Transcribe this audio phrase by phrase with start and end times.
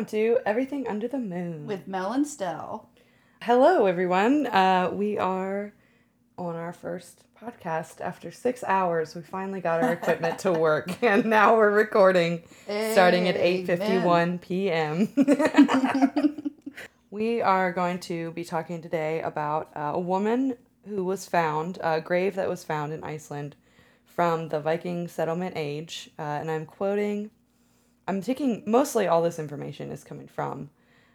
[0.00, 1.66] Welcome to Everything Under the Moon.
[1.66, 2.88] with Mel and Stell.
[3.42, 4.46] Hello, everyone.
[4.46, 5.74] Uh, we are
[6.38, 9.14] on our first podcast after six hours.
[9.14, 13.98] We finally got our equipment to work, and now we're recording starting at eight fifty
[13.98, 15.06] one p.m.
[17.10, 20.56] we are going to be talking today about uh, a woman
[20.88, 23.54] who was found, a grave that was found in Iceland
[24.06, 27.30] from the Viking settlement age, uh, and I'm quoting.
[28.10, 30.70] I'm taking mostly all this information is coming from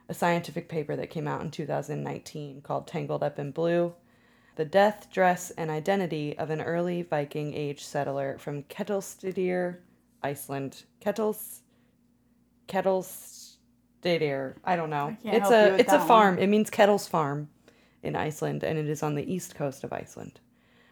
[0.08, 3.94] a scientific paper that came out in 2019 called Tangled Up in Blue
[4.56, 9.80] The Death, Dress, and Identity of an Early Viking Age Settler from Ketilstadir,
[10.24, 10.84] Iceland.
[11.02, 11.64] Kettles.
[12.70, 14.56] Ketilstadir.
[14.64, 15.18] I don't know.
[15.22, 16.36] can't it's a it's a farm.
[16.36, 16.44] one.
[16.46, 17.50] It means Kettles Farm
[18.04, 20.40] in Iceland, and it is on the east coast of Iceland.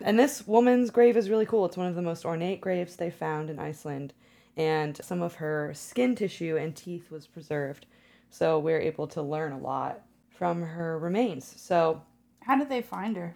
[0.01, 1.63] And this woman's grave is really cool.
[1.65, 4.13] It's one of the most ornate graves they found in Iceland,
[4.57, 7.85] and some of her skin tissue and teeth was preserved.
[8.29, 11.53] So we're able to learn a lot from her remains.
[11.57, 12.01] So
[12.41, 13.35] How did they find her?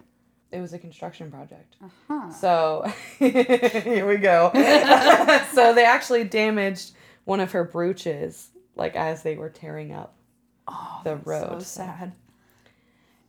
[0.50, 1.76] it was a construction project.
[1.84, 2.30] Uh-huh.
[2.32, 4.50] So here we go.
[5.52, 6.92] so they actually damaged
[7.24, 10.14] one of her brooches, like as they were tearing up
[10.66, 11.60] Oh, the road.
[11.62, 12.12] So sad.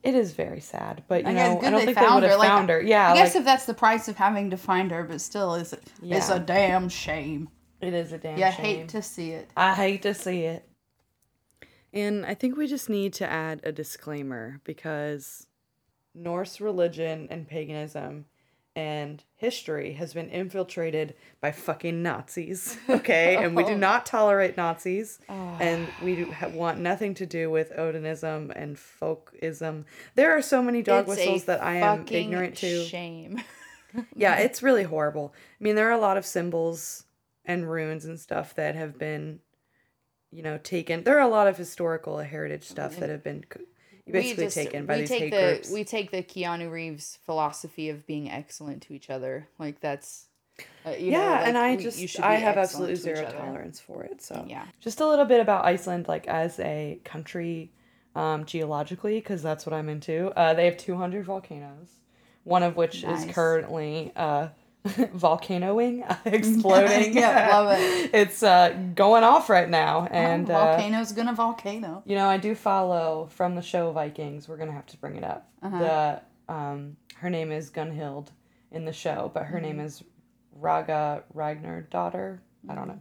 [0.02, 2.24] It is very sad, but you I know, good I don't they think they would
[2.24, 2.82] have her, like, found her.
[2.82, 5.56] Yeah, I guess like, if that's the price of having to find her, but still,
[5.56, 6.36] it's it's Yeah.
[6.36, 7.50] a damn shame.
[7.82, 8.66] It is a damn Yeah, shame.
[8.66, 9.50] hate to see it.
[9.56, 10.68] I hate to see it.
[11.92, 15.48] And I think we just need to add a disclaimer because
[16.14, 18.26] Norse religion and paganism
[18.76, 23.36] and history has been infiltrated by fucking Nazis, okay?
[23.36, 23.78] and we do oh.
[23.78, 25.58] not tolerate Nazis, ah.
[25.60, 29.86] and we do ha- want nothing to do with Odinism and folkism.
[30.16, 32.84] There are so many dog whistles that I am ignorant to.
[32.86, 33.42] Shame.
[34.16, 35.34] Yeah, it's really horrible.
[35.60, 37.06] I mean, there are a lot of symbols
[37.50, 39.40] and runes and stuff that have been,
[40.32, 41.04] you know, taken.
[41.04, 43.44] There are a lot of historical heritage stuff that have been
[44.10, 45.72] basically taken by we these take hate the groups.
[45.72, 49.48] we take the Keanu Reeves philosophy of being excellent to each other.
[49.58, 50.28] Like that's
[50.86, 54.04] uh, you know, yeah, like, and I we- just I have absolutely zero tolerance for
[54.04, 54.22] it.
[54.22, 54.66] So Yeah.
[54.80, 57.72] just a little bit about Iceland, like as a country,
[58.16, 60.28] um, geologically, because that's what I'm into.
[60.38, 61.90] Uh, they have 200 volcanoes,
[62.44, 63.26] one of which Nice.
[63.26, 64.50] is currently uh,
[65.14, 67.16] volcanoing, exploding.
[67.18, 68.12] Yeah, love it.
[68.14, 72.04] It's uh, going off right now, and uh, volcano's gonna volcano.
[72.06, 74.48] you know I do follow from the show Vikings.
[74.48, 75.50] We're gonna have to bring it up.
[75.62, 75.80] Uh-huh.
[76.48, 78.28] The um, her name is Gunhild
[78.72, 79.66] in the show, but her Mm-hmm.
[79.66, 80.04] name is
[80.56, 82.42] Raga Ragnar daughter.
[82.70, 83.00] I don't know.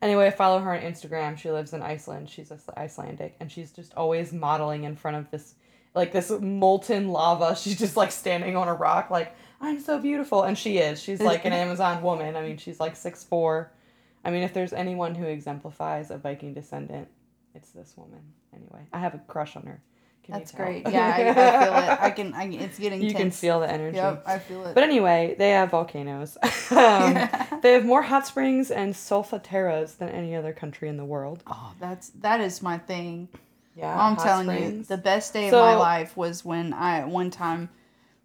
[0.00, 1.36] Anyway, I follow her on Instagram.
[1.36, 2.30] She lives in Iceland.
[2.30, 5.54] She's Ice- Icelandic, and she's just always modeling in front of this,
[5.94, 7.56] like this molten lava.
[7.56, 11.02] She's just like standing on a rock, like I'm so beautiful, and she is.
[11.02, 12.36] She's like an Amazon woman.
[12.36, 13.72] I mean, she's like six four.
[14.24, 17.08] I mean, if there's anyone who exemplifies a Viking descendant,
[17.54, 18.20] it's this woman.
[18.54, 19.80] Anyway, I have a crush on her.
[20.22, 20.86] Can That's great.
[20.88, 22.00] Yeah, I, I feel it.
[22.02, 22.34] I can.
[22.34, 23.02] I, it's getting.
[23.08, 23.96] you can feel the energy.
[23.96, 24.74] Yep, I feel it.
[24.74, 26.36] But anyway, they have volcanoes.
[26.70, 27.14] um,
[27.62, 31.42] they have more hot springs and solfataras than any other country in the world.
[31.46, 33.28] oh, that's that is my thing.
[33.74, 37.30] Yeah, I'm telling you, the best day So- of my life was when I one
[37.30, 37.70] time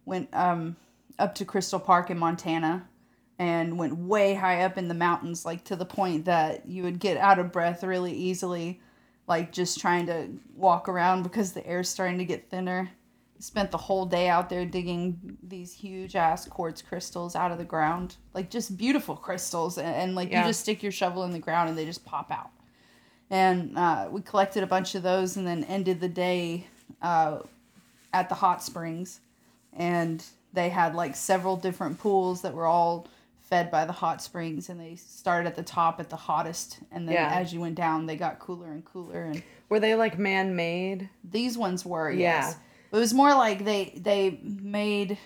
[0.04, 0.76] went um
[1.18, 2.88] up to Crystal Park in Montana
[3.38, 6.98] and went way high up in the mountains, like to the point that you would
[6.98, 8.80] get out of breath really easily,
[9.26, 12.90] like just trying to walk around because the air's starting to get thinner.
[13.40, 17.64] Spent the whole day out there digging these huge ass quartz crystals out of the
[17.64, 20.42] ground, like just beautiful crystals, and, and like Yeah.
[20.42, 22.50] you just stick your shovel in the ground and they just pop out
[23.30, 26.66] and uh, we collected a bunch of those and then ended the day
[27.02, 27.38] uh,
[28.12, 29.20] at the hot springs
[29.72, 33.06] and they had like several different pools that were all
[33.42, 37.06] fed by the hot springs and they started at the top at the hottest and
[37.06, 37.30] then Yeah.
[37.34, 41.10] as you went down they got cooler and cooler and Were they like man made?
[41.22, 42.18] these ones were Yeah.
[42.46, 42.56] yes
[42.92, 45.18] it was more like they they made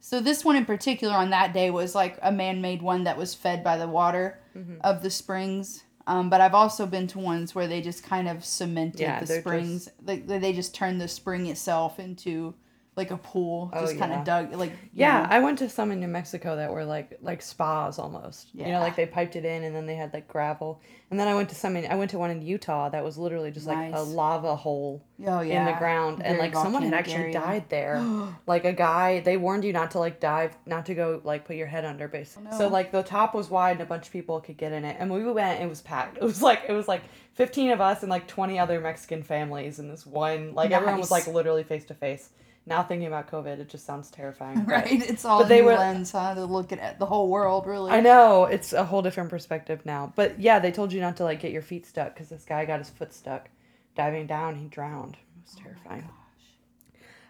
[0.00, 3.34] so this one in particular on that day was like a man-made one that was
[3.34, 4.76] fed by the water Mm-hmm.
[4.82, 8.44] of the springs um, but i've also been to ones where they just kind of
[8.44, 12.54] cemented Yeah, the springs like they they just turned the spring itself into
[13.02, 14.18] like a pool Oh, just kind yeah.
[14.20, 15.28] of dug like Yeah, know.
[15.36, 18.48] I went to some in New Mexico that were like like spas almost.
[18.54, 18.66] yeah.
[18.66, 20.80] You know, like they piped it in and then they had like gravel.
[21.10, 23.18] And then I went to some in I went to one in Utah that was
[23.18, 26.94] literally just like a lava hole oh yeah in the ground and like someone had
[26.94, 27.32] actually area.
[27.34, 27.96] died there
[28.46, 31.56] like a guy they warned you not to like dive not to go like put
[31.56, 32.58] your head under basically Oh, no.
[32.58, 34.96] so like the top was wide and a bunch of people could get in it
[34.98, 37.02] and when we went it was packed it was like it was like
[37.34, 41.10] 15 of us and like 20 other mexican families in this one like everyone was
[41.10, 42.30] like literally face to face
[42.70, 44.62] Now thinking about COVID, it just sounds terrifying.
[44.62, 45.10] but- Right?
[45.10, 46.34] It's all But they were- lens, huh?
[46.36, 47.90] To look at the whole world, really.
[47.90, 50.12] I know it's a whole different perspective now.
[50.14, 52.64] But yeah, they told you not to like get your feet stuck because this guy
[52.64, 53.48] got his foot stuck
[53.96, 54.54] diving down.
[54.54, 55.14] He drowned.
[55.14, 56.08] It was terrifying.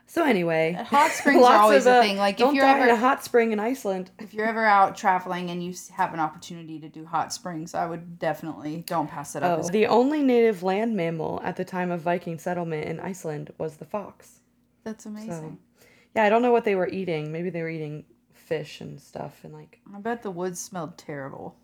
[0.07, 2.17] So anyway, Hot springs are always a uh, thing.
[2.17, 4.11] Like if you're die in ever a hot spring in Iceland.
[4.19, 7.87] if you're ever out traveling and you have an opportunity to do hot springs, I
[7.87, 9.61] would definitely don't pass it up.
[9.63, 13.77] Oh, the only native land mammal at the time of Viking settlement in Iceland was
[13.77, 14.40] the fox.
[14.85, 15.59] That's amazing.
[16.15, 17.31] Yeah, I don't know what they were eating.
[17.33, 21.57] Maybe they were eating fish and stuff and like I bet the woods smelled terrible.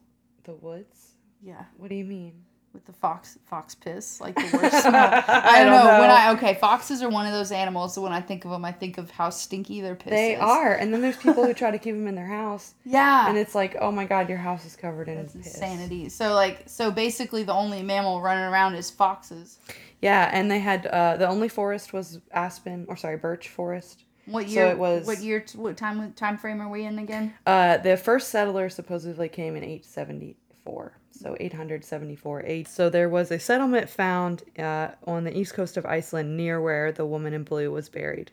[0.45, 1.13] the woods.
[1.43, 2.33] Yeah, What do you mean?
[2.73, 4.93] with the fox fox piss, like the worst smell.
[5.29, 5.99] I don't know.
[5.99, 7.95] When I okay, foxes are one of those animals.
[7.95, 10.41] So when I think of them, I think of how stinky their piss They is.
[10.43, 13.39] are, and then there's people who try to keep them in their house, Yeah, and
[13.39, 15.55] it's like, oh my god, your house is covered in that's piss.
[15.55, 16.11] insanity.
[16.11, 19.59] So like, so basically, the only mammal running around is foxes.
[20.03, 24.05] Yeah, and they had uh, the only forest was aspen, or sorry, birch forest.
[24.27, 24.67] What year?
[24.67, 25.45] So it was- what year?
[25.55, 26.13] What time?
[26.13, 27.33] Time frame are we in again?
[27.47, 32.69] Uh, the first settler supposedly came in 874, so 874 8.
[32.69, 36.93] So there was a settlement found uh, on the east coast of Iceland near where
[36.93, 38.31] the woman in blue was buried.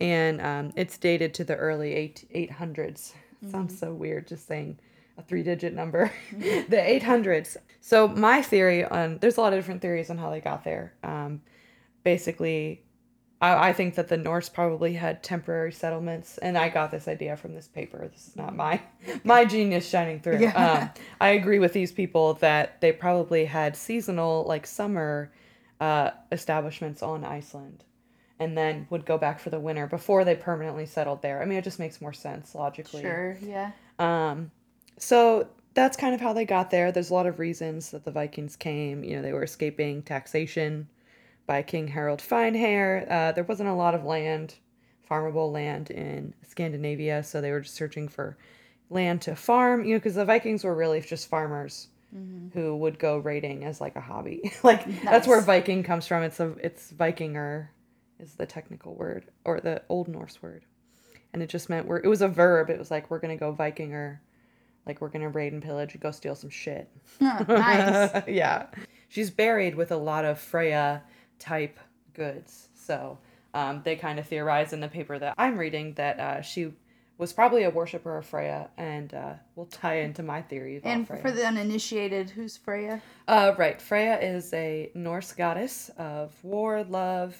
[0.00, 3.12] And um, it's dated to the early eight, 800s.
[3.50, 4.78] Sounds so weird just saying
[5.18, 6.12] a three digit number.
[6.32, 7.56] the 800s.
[7.80, 10.94] So my theory on, there's a lot of different theories on how they got there.
[11.02, 11.42] Um,
[12.04, 12.82] basically,
[13.42, 17.36] I, I think that the Norse probably had temporary settlements, and I got this idea
[17.36, 18.08] from this paper.
[18.10, 18.80] This is not my
[19.24, 20.38] my genius shining through.
[20.38, 20.52] Yeah.
[20.54, 25.32] Um, I agree with these people that they probably had seasonal, like summer,
[25.80, 27.84] uh, establishments on Iceland,
[28.38, 31.42] and then would go back for the winter before they permanently settled there.
[31.42, 33.02] I mean, it just makes more sense logically.
[33.02, 33.36] Sure.
[33.42, 33.72] Yeah.
[33.98, 34.52] Um,
[34.98, 36.92] so that's kind of how they got there.
[36.92, 39.04] There's a lot of reasons that the Vikings came.
[39.04, 40.88] You know, they were escaping taxation
[41.46, 43.10] by King Harold Finehair.
[43.10, 44.54] Uh, there wasn't a lot of land,
[45.10, 48.36] farmable land in Scandinavia, so they were just searching for
[48.90, 49.84] land to farm.
[49.84, 51.88] You know, because the Vikings were really just farmers
[52.52, 54.52] who would go raiding as like a hobby.
[54.62, 56.22] like that's where Viking comes from.
[56.22, 57.68] It's a it's Vikinger
[58.20, 60.64] is the technical word or the Old Norse word
[61.32, 63.52] and it just meant we're it was a verb it was like we're gonna go
[63.52, 64.18] vikinger
[64.86, 66.88] like we're gonna raid and pillage and go steal some shit
[67.20, 68.22] nice.
[68.28, 68.66] yeah
[69.08, 71.02] she's buried with a lot of freya
[71.38, 71.78] type
[72.14, 73.18] goods so
[73.54, 76.72] um, they kind of theorize in the paper that i'm reading that uh, she
[77.18, 81.22] was probably a worshiper of freya and uh, we'll tie into my theory And freya.
[81.22, 83.00] for the uninitiated, who's Freya?
[83.28, 83.80] Uh, right.
[83.80, 87.36] Freya is a Norse goddess of war, love,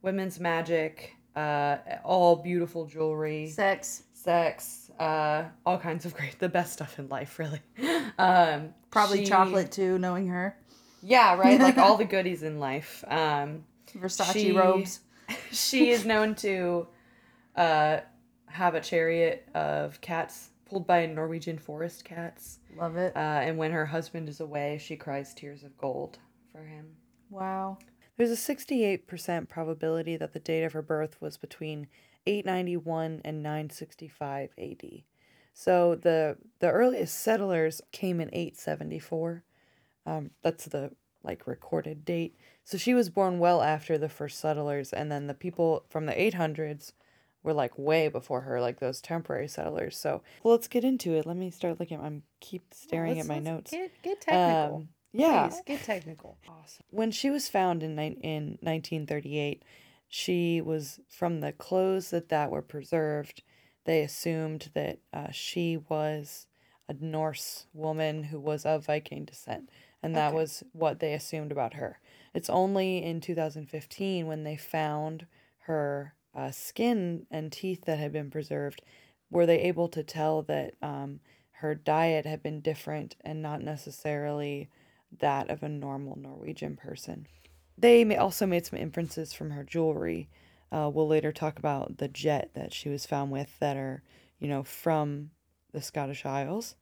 [0.00, 4.04] women's magic, uh, all beautiful jewelry, Sex.
[4.26, 7.60] Sex, uh, all kinds of great, the best stuff in life, really.
[8.18, 10.56] Um, Probably she- chocolate too, knowing her.
[11.02, 11.60] Yeah, right.
[11.60, 13.04] Like all the goodies in life.
[13.08, 13.64] Um,
[13.94, 15.00] Versace She- robes.
[15.52, 16.86] she is known to
[17.56, 17.98] uh,
[18.46, 22.58] have a chariot of cats pulled by Norwegian forest cats.
[22.76, 23.14] Love it.
[23.14, 26.18] Uh, and when her husband is away, she cries tears of gold
[26.52, 26.86] for him.
[27.30, 27.76] wow.
[28.16, 31.86] There's a 68% probability that the date of her birth was between
[32.26, 35.02] 891 and 965 AD.
[35.54, 39.42] So the the earliest settlers came in 874.
[40.04, 40.92] Um, that's the
[41.22, 42.36] like recorded date.
[42.64, 46.12] So she was born well after the first settlers, and then the people from the
[46.12, 46.92] 800s
[47.42, 49.96] were like way before her, like those temporary settlers.
[49.96, 51.24] So well, let's get into it.
[51.24, 52.00] Let me start looking.
[52.00, 53.70] I'm keep staring at my notes.
[53.70, 54.76] Get, get technical.
[54.76, 56.36] Um, yeah, Please, get technical.
[56.46, 56.84] Awesome.
[56.90, 59.62] When she was found in in 1938,
[60.08, 63.42] she was from the clothes that that were preserved.
[63.84, 66.46] They assumed that uh, she was
[66.88, 69.68] a Norse woman who was of Viking descent,
[70.02, 70.34] and that Okay.
[70.34, 71.98] was what they assumed about her.
[72.34, 75.26] It's only in 2015 when they found
[75.60, 78.82] her uh, skin and teeth that had been preserved
[79.30, 81.20] were they able to tell that um,
[81.50, 84.68] her diet had been different and not necessarily
[85.18, 87.26] that of a normal Norwegian person.
[87.78, 90.28] They may also made some inferences from her jewelry.
[90.72, 94.02] Uh, we'll later talk about the jet that she was found with that are,
[94.38, 95.30] you know, from
[95.72, 96.74] the Scottish Isles.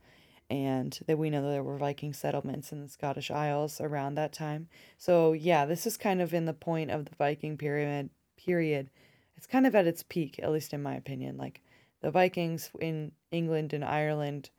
[0.50, 4.32] And that we know that there were Viking settlements in the Scottish Isles around that
[4.32, 4.68] time.
[4.98, 8.90] So yeah, this is kind of in the point of the Viking period period.
[9.36, 11.36] It's kind of at its peak, at least in my opinion.
[11.36, 11.62] Like
[12.02, 14.50] the Vikings in England and Ireland,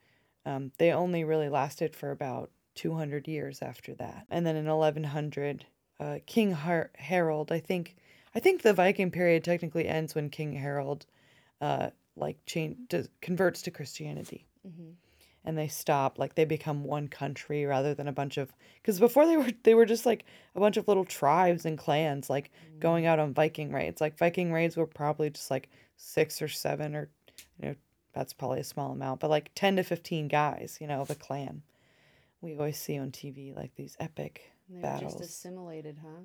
[0.46, 4.26] um, they only really lasted for about 200 years after that.
[4.30, 5.66] And then in 1100,
[6.00, 7.96] uh, King Har- Harold, I think,
[8.34, 11.06] I think the Viking period technically ends when King Harold,
[11.62, 14.46] uh, like change does, converts to Christianity.
[14.68, 14.94] Mhm.
[15.48, 19.28] and they stop like they become one country rather than a bunch of because before
[19.28, 20.26] they were they were just like
[20.56, 22.50] a bunch of little tribes and clans like
[22.80, 26.96] going out on viking raids like viking raids were probably just like six or seven
[26.96, 27.10] or
[27.62, 27.76] you know
[28.12, 31.16] that's probably a small amount but like 10 to 15 guys you know of a
[31.16, 31.62] clan
[32.42, 36.22] we always see on tv like these epic They were battles just assimilated, huh?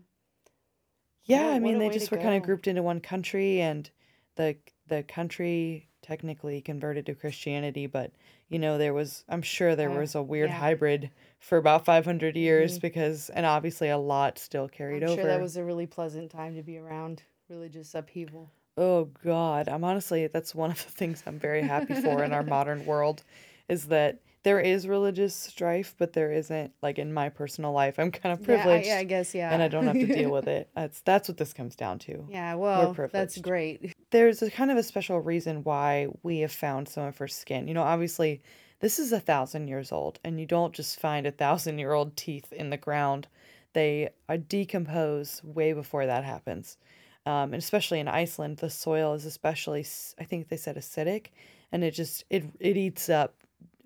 [1.24, 3.90] yeah, What- I mean they just were kind of grouped into one country and
[4.36, 4.56] the
[4.86, 8.12] the country technically converted to Christianity, but
[8.48, 10.58] you know there was I'm sure there Uh, was a weird yeah.
[10.58, 12.82] hybrid for about 500 years Mhm.
[12.82, 15.20] because and obviously a lot still carried I'm over.
[15.22, 17.22] sure that was a really pleasant time to be around.
[17.48, 18.50] Religious upheaval.
[18.76, 22.42] Oh God, I'm honestly that's one of the things I'm very happy for in our
[22.56, 23.22] modern world
[23.68, 27.98] is that there is religious strife, but there isn't like in my personal life.
[27.98, 29.52] I'm kind of privileged yeah, I guess yeah.
[29.52, 30.70] and I don't have to deal with it.
[30.74, 32.26] That's that's what this comes down to.
[32.30, 33.94] Yeah, well, that's great.
[34.10, 37.68] there's a kind of a special reason why we have found some of her skin.
[37.68, 38.42] You know, obviously,
[38.80, 42.16] this is a thousand years old, and you don't just find a thousand year old
[42.16, 43.28] teeth in the ground.
[43.72, 44.08] They
[44.48, 46.78] decompose way before that happens.
[47.26, 49.86] Um, and especially in Iceland, the soil is especially,
[50.18, 51.26] I think they said acidic,
[51.70, 53.34] and it just it it eats up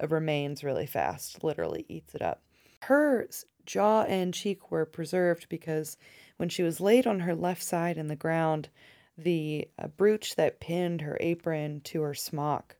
[0.08, 1.44] remains really fast.
[1.44, 2.42] Literally eats it up.
[2.82, 3.28] Her
[3.66, 5.96] jaw and cheek were preserved because
[6.36, 8.68] when she was laid on her left side in the ground,
[9.16, 12.76] the uh, brooch that pinned her apron to her smock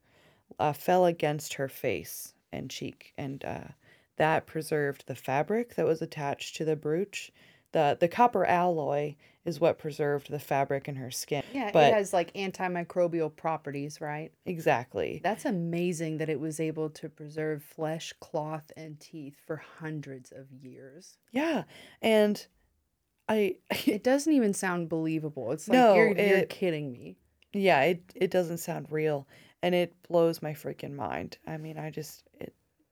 [0.59, 3.68] uh, fell against her face and cheek, and uh,
[4.16, 7.33] that preserved the fabric that was attached to the brooch.
[7.73, 11.43] the The copper alloy is what preserved the fabric in her skin.
[11.53, 14.33] Yeah, but it has like antimicrobial properties, right?
[14.47, 15.21] exactly.
[15.23, 20.51] That's amazing that it was able to preserve flesh, cloth, and teeth for hundreds of
[20.51, 21.19] years.
[21.33, 21.65] Yeah,
[22.01, 22.47] and
[23.29, 25.53] I It doesn't even sound believable.
[25.53, 27.17] It's like No, you're, you're kidding me.
[27.53, 29.27] yeah, it it doesn't sound real
[29.63, 31.39] and it blows my freaking mind.
[31.47, 32.34] I mean, I just it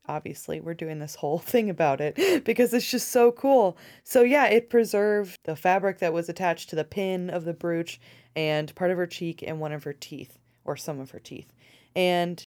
[0.07, 3.77] obviously we're doing this whole thing about it because it's just so cool.
[4.05, 8.01] So yeah, it preserved the fabric that was attached to the pin of the brooch
[8.35, 11.53] and part of her cheek and one of her teeth or some of her teeth.
[11.95, 12.45] And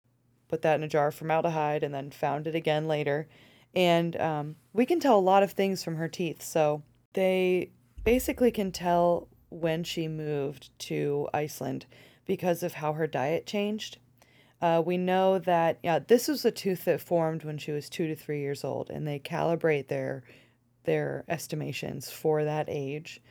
[0.48, 3.28] put that in a jar of formaldehyde and then found it again later.
[3.76, 6.42] And um, we can tell a lot of things from her teeth.
[6.42, 6.82] So
[7.14, 7.72] they
[8.04, 11.86] basically can tell when she moved to Iceland
[12.26, 13.98] because of how her diet changed.
[14.62, 18.08] Uh, we know that yeah, this was a tooth that formed when she was two
[18.08, 20.24] to three years old, and they calibrate their
[20.86, 23.22] their estimations for that age,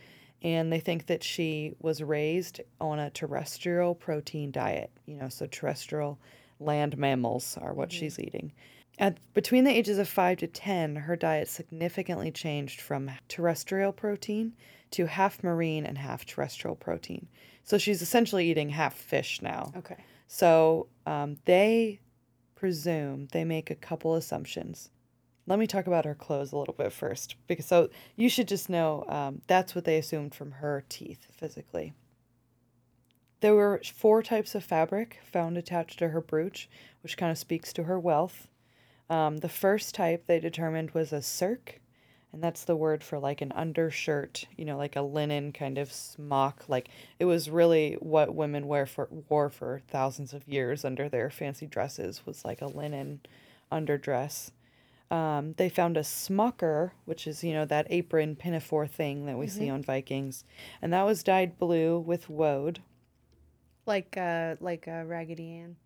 [0.43, 4.91] and they think that she was raised on a terrestrial protein diet.
[5.07, 6.19] You know, so terrestrial
[6.61, 8.53] land mammals are what she's eating.
[8.99, 14.53] At between the ages of 5 to 10, her diet significantly changed from terrestrial protein
[14.93, 17.27] to half marine and half terrestrial protein.
[17.65, 19.73] So she's essentially eating half fish now.
[19.77, 19.97] Okay.
[20.35, 22.01] So um, they
[22.57, 24.91] presume, they make a couple assumptions.
[25.47, 28.69] Let me talk about her clothes a little bit first, because so you should just
[28.69, 31.93] know um, that's what they assumed from her teeth physically.
[33.43, 36.69] There were four types of fabric found attached to her brooch,
[37.05, 38.49] which kind of speaks to her wealth.
[39.09, 41.79] Um, the first type they determined was a serk,
[42.35, 45.93] and that's the word for like an undershirt, you know, like a linen kind of
[45.93, 46.65] smock.
[46.69, 46.89] Like
[47.21, 51.67] it was really what women wear for wore for thousands of years under their fancy
[51.67, 53.21] dresses was like a linen
[53.71, 54.51] underdress.
[55.13, 59.47] Um, they found a smocker, which is you know that apron pinafore thing that we
[59.47, 60.45] see on Vikings,
[60.83, 62.81] and that was dyed blue with woad.
[63.87, 65.77] Like uh like uh, Raggedy Ann.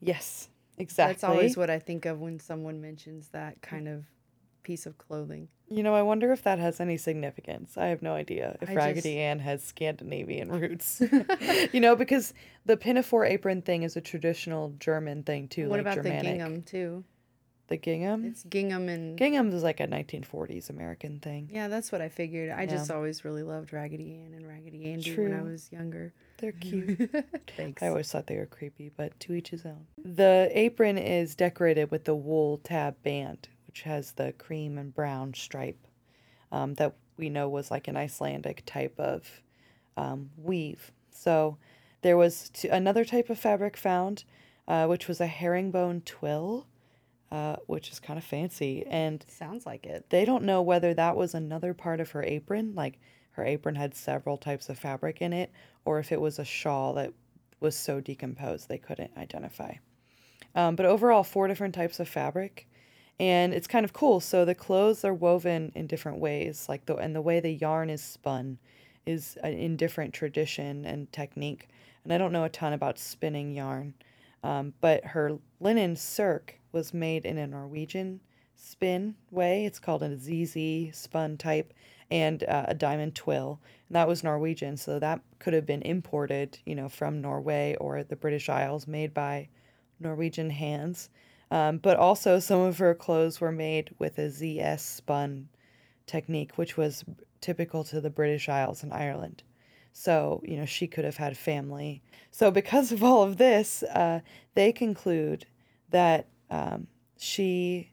[0.00, 1.12] Yes, exactly.
[1.12, 4.04] That's always what I think of when someone mentions that kind of
[4.64, 5.48] piece of clothing.
[5.68, 7.78] You know, I wonder if that has any significance.
[7.78, 11.00] I have no idea if I Raggedy just- Ann has Scandinavian roots.
[11.72, 12.34] you know, because
[12.66, 16.22] the pinafore apron thing is a traditional German thing too, what like about Germanic.
[16.22, 17.04] the gingham too?
[17.68, 18.26] The gingham?
[18.26, 21.48] It's gingham and Gingham is like a 1940s American thing.
[21.50, 22.50] yeah, that's what I figured.
[22.50, 26.12] I just always really loved Raggedy Ann and Raggedy Andy when I was younger.
[26.36, 27.10] They're cute.
[27.56, 27.82] Thanks.
[27.82, 29.86] I always thought they were creepy, but to each his own.
[30.04, 35.34] The apron is decorated with the wool tab band, which has the cream and brown
[35.34, 35.88] stripe
[36.52, 39.42] um, that we know was like an Icelandic type of
[39.96, 40.92] um, weave.
[41.10, 41.58] So
[42.02, 44.22] there was t- another type of fabric found,
[44.68, 46.68] uh, which was a herringbone twill,
[47.32, 48.84] uh, which is kind of fancy.
[48.86, 50.08] And Sounds like it.
[50.08, 53.00] they don't know whether that was another part of her apron, like
[53.32, 55.50] her apron had several types of fabric in it,
[55.84, 57.12] or if it was a shawl that
[57.58, 59.74] was so decomposed they couldn't identify.
[60.54, 62.68] Um, but overall, four different types of fabric,
[63.18, 64.20] and it's kind of cool.
[64.20, 67.90] So the clothes are woven in different ways, like the and the way the yarn
[67.90, 68.58] is spun
[69.06, 71.68] is a- in different tradition and technique.
[72.04, 73.94] And I don't know a ton about spinning yarn,
[74.42, 78.20] um, but her linen serk, was made in a Norwegian
[78.56, 79.64] spin way.
[79.64, 81.72] It's called a ZZ spun type
[82.10, 83.60] and uh, a diamond twill.
[83.88, 88.02] And that was Norwegian, so that could have been imported, you know, from Norway or
[88.02, 89.48] the British Isles, made by
[90.00, 91.08] Norwegian hands.
[91.54, 95.48] Um, but also, some of her clothes were made with a ZS spun
[96.04, 97.04] technique, which was
[97.40, 99.44] typical to the British Isles and Ireland.
[99.92, 102.02] So, you know, she could have had family.
[102.32, 104.18] So, because of all of this, uh,
[104.54, 105.46] they conclude
[105.90, 107.92] that um, she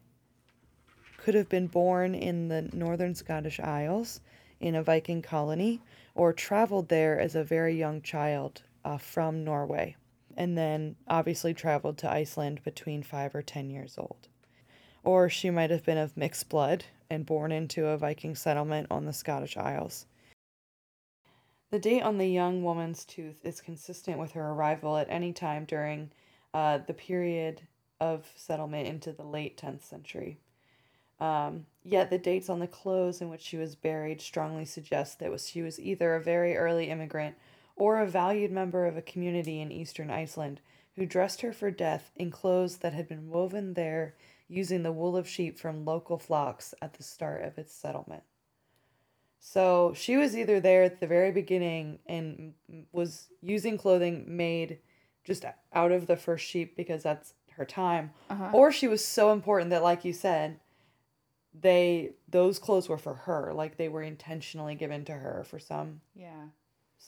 [1.16, 4.20] could have been born in the northern Scottish Isles
[4.58, 5.80] in a Viking colony
[6.16, 9.94] or traveled there as a very young child uh, from Norway
[10.36, 14.28] and then obviously traveled to Iceland between five or ten years old.
[15.04, 19.04] Or she might have been of mixed blood and born into a Viking settlement on
[19.04, 20.06] the Scottish Isles.
[21.70, 25.64] The date on the young woman's tooth is consistent with her arrival at any time
[25.64, 26.10] during
[26.52, 27.62] uh, the period
[28.00, 30.38] of settlement into the late 10th century.
[31.18, 35.40] Um, yet the dates on the clothes in which she was buried strongly suggest that
[35.40, 37.36] she was either a very early immigrant
[37.76, 40.60] or a valued member of a community in eastern Iceland
[40.96, 44.14] who dressed her for death in clothes that had been woven there
[44.48, 48.22] using the wool of sheep from local flocks at the start of its settlement.
[49.40, 52.54] So she was either there at the very beginning and
[52.92, 54.78] was using clothing made
[55.24, 58.50] just out of the first sheep because that's her time, Uh-huh.
[58.52, 60.58] or she was so important that, like you said,
[61.54, 66.00] they those clothes were for her, like they were intentionally given to her for some
[66.14, 66.46] Yeah.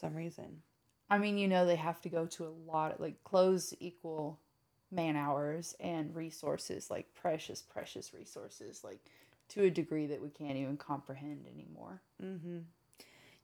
[0.00, 0.62] Some reason.
[1.10, 4.40] I mean, you know, they have to go to a lot of like clothes equal
[4.90, 9.00] man hours and resources, like precious, precious resources, like
[9.48, 12.00] to a degree that we can't even comprehend anymore.
[12.22, 12.58] Mm-hmm.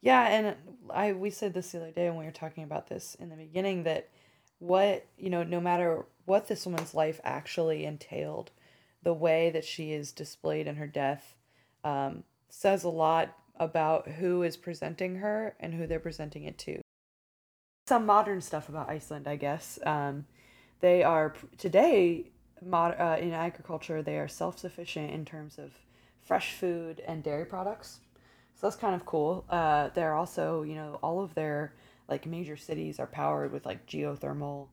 [0.00, 0.57] Yeah, and
[0.88, 3.37] I we said this the other day when we were talking about this in the
[3.37, 4.09] beginning that
[4.59, 8.50] what you know, no matter what this woman's life actually entailed,
[9.02, 11.35] the way that she is displayed in her death
[11.85, 16.80] um, says a lot about who is presenting her and who they're presenting it to.
[17.86, 19.78] Some modern stuff about Iceland, I guess.
[19.84, 20.25] Um,
[20.80, 22.30] they are today
[22.64, 24.02] mod- uh, in agriculture.
[24.02, 25.73] They are self sufficient in terms of
[26.23, 28.00] fresh food and dairy products.
[28.54, 29.44] So that's kind of cool.
[29.49, 31.75] Uh, they're also, you know, all of their
[32.08, 34.68] like major cities are powered with like geothermal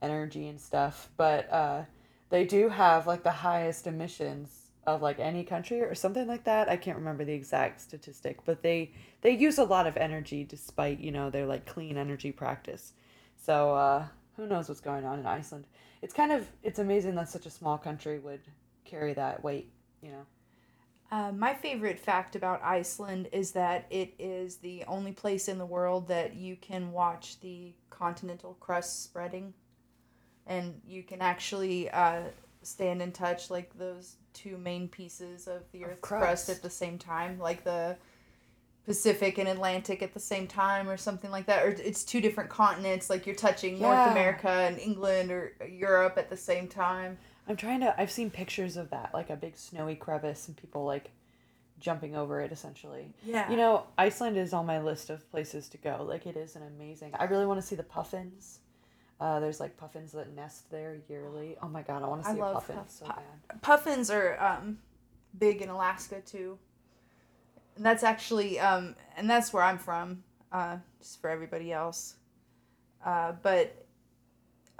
[0.00, 1.10] energy and stuff.
[1.16, 1.82] But uh,
[2.30, 6.68] they do have like the highest emissions of like any country or something like that.
[6.68, 10.98] I can't remember the exact statistic, but they they use a lot of energy despite
[11.00, 12.92] you know their like clean energy practice.
[13.36, 15.66] So uh, who knows what's going on in Iceland?
[16.00, 18.40] It's kind of it's amazing that such a small country would
[18.84, 19.70] carry that weight.
[20.02, 20.26] You know.
[21.12, 25.66] Uh, my favorite fact about Iceland is that it is the only place in the
[25.66, 29.52] world that you can watch the continental crust spreading.
[30.46, 32.22] And you can actually uh,
[32.62, 36.22] stand in touch like those two main pieces of the Of Earth's crust.
[36.22, 37.96] crust at the same time, like the
[38.84, 41.64] Pacific and Atlantic at the same time, or something like that.
[41.64, 43.82] Or it's two different continents, like you're touching Yeah.
[43.94, 47.16] North America and England or uh, Europe at the same time.
[47.48, 47.94] I'm trying to.
[48.00, 51.10] I've seen pictures of that, like a big snowy crevice, and people like
[51.78, 52.50] jumping over it.
[52.52, 53.48] Essentially, Yeah.
[53.50, 56.04] you know, Iceland is on my list of places to go.
[56.08, 57.12] Like, it is an amazing.
[57.18, 58.60] I really want to see the puffins.
[59.22, 61.56] Uh, there's like puffins that nest there yearly.
[61.62, 63.62] Oh my god, I want to see a love puffin puff- so bad.
[63.62, 64.78] puffins are um,
[65.38, 66.58] big in Alaska too.
[67.76, 70.24] And that's actually um, and that's where I'm from.
[70.50, 72.16] Uh, just for everybody else.
[73.06, 73.86] Uh, but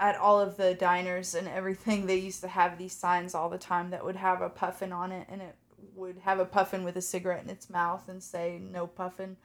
[0.01, 3.57] at all of the diners and everything, they used to have these signs all the
[3.57, 5.55] time that would have a puffin on it, and it
[5.95, 9.37] would have a puffin with a cigarette in its mouth and say "No puffin"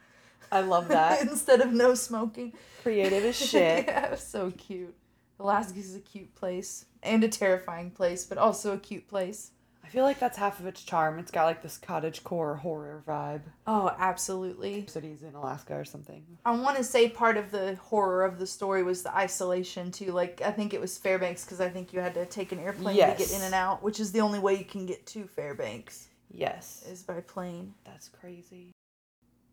[0.51, 1.23] I love that.
[1.29, 3.87] instead of "No smoking." Creative as shit.
[3.87, 4.95] yeah, so cute.
[5.41, 9.53] Alaska is a cute place and a terrifying place, but also a cute place.
[9.85, 11.19] I feel like that's half of its charm.
[11.19, 13.41] It's got like this cottage core horror vibe.
[13.67, 14.85] Oh, absolutely.
[14.87, 16.25] Cities in Alaska or something.
[16.45, 20.13] I want to say part of the horror of the story was the isolation too.
[20.13, 22.97] Like I think it was Fairbanks because I think you had to take an airplane
[22.97, 26.09] to get in and out, which is the only way you can get to Fairbanks
[26.31, 26.85] Yes.
[26.91, 27.73] is by plane.
[27.87, 28.73] That's crazy.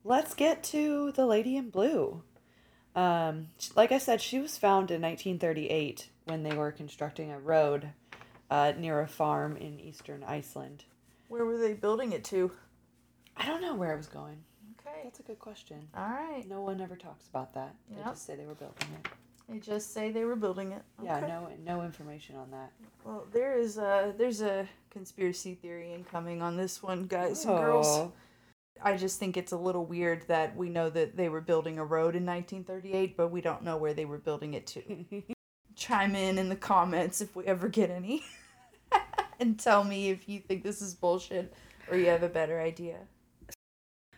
[0.07, 2.21] Let's get to the lady in blue.
[2.95, 7.89] Um, like I said, she was found in 1938 when they were constructing a road
[8.51, 10.83] uh, near a farm in eastern Iceland.
[11.27, 12.51] Where were they building it to?
[13.35, 14.37] I don't know where it was going.
[14.79, 15.01] Okay.
[15.03, 15.87] That's a good question.
[15.97, 16.47] All right.
[16.47, 17.73] No one ever talks about that.
[17.89, 19.09] They just say they were building it.
[19.49, 20.83] They just say they were building it.
[21.03, 22.71] Yeah, no, no information on that.
[23.03, 28.11] Well, there is a there's a conspiracy theory incoming on this one, guys and girls.
[28.81, 31.85] I just think it's a little weird that we know that they were building a
[31.85, 35.23] road in 1938, but we don't know where they were building it to.
[35.75, 38.23] Chime in in the comments if we ever get any.
[39.39, 41.53] and tell me if you think this is bullshit
[41.89, 42.99] or you have a better idea.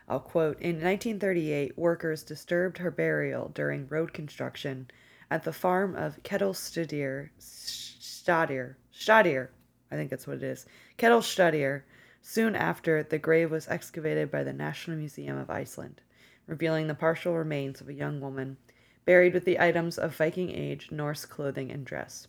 [0.10, 4.90] I'll quote In 1938, workers disturbed her burial during road construction
[5.30, 9.52] at the farm of Ketilstadir, Stadier, Stadier,
[9.92, 10.66] I think that's what it is,
[10.98, 11.84] Ketilstadir.
[12.30, 16.02] Soon after, the grave was excavated by the National Museum of Iceland,
[16.46, 18.58] revealing the partial remains of a young woman
[19.06, 22.28] buried with the items of Viking age Norse clothing and dress.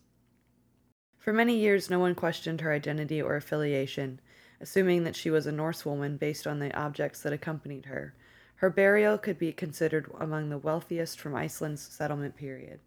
[1.19, 4.21] For many years, no one questioned her identity or affiliation,
[4.61, 8.15] assuming that she was a Norse woman based on the objects that accompanied her.
[8.55, 12.79] Her burial could be considered among the wealthiest from Iceland's settlement period,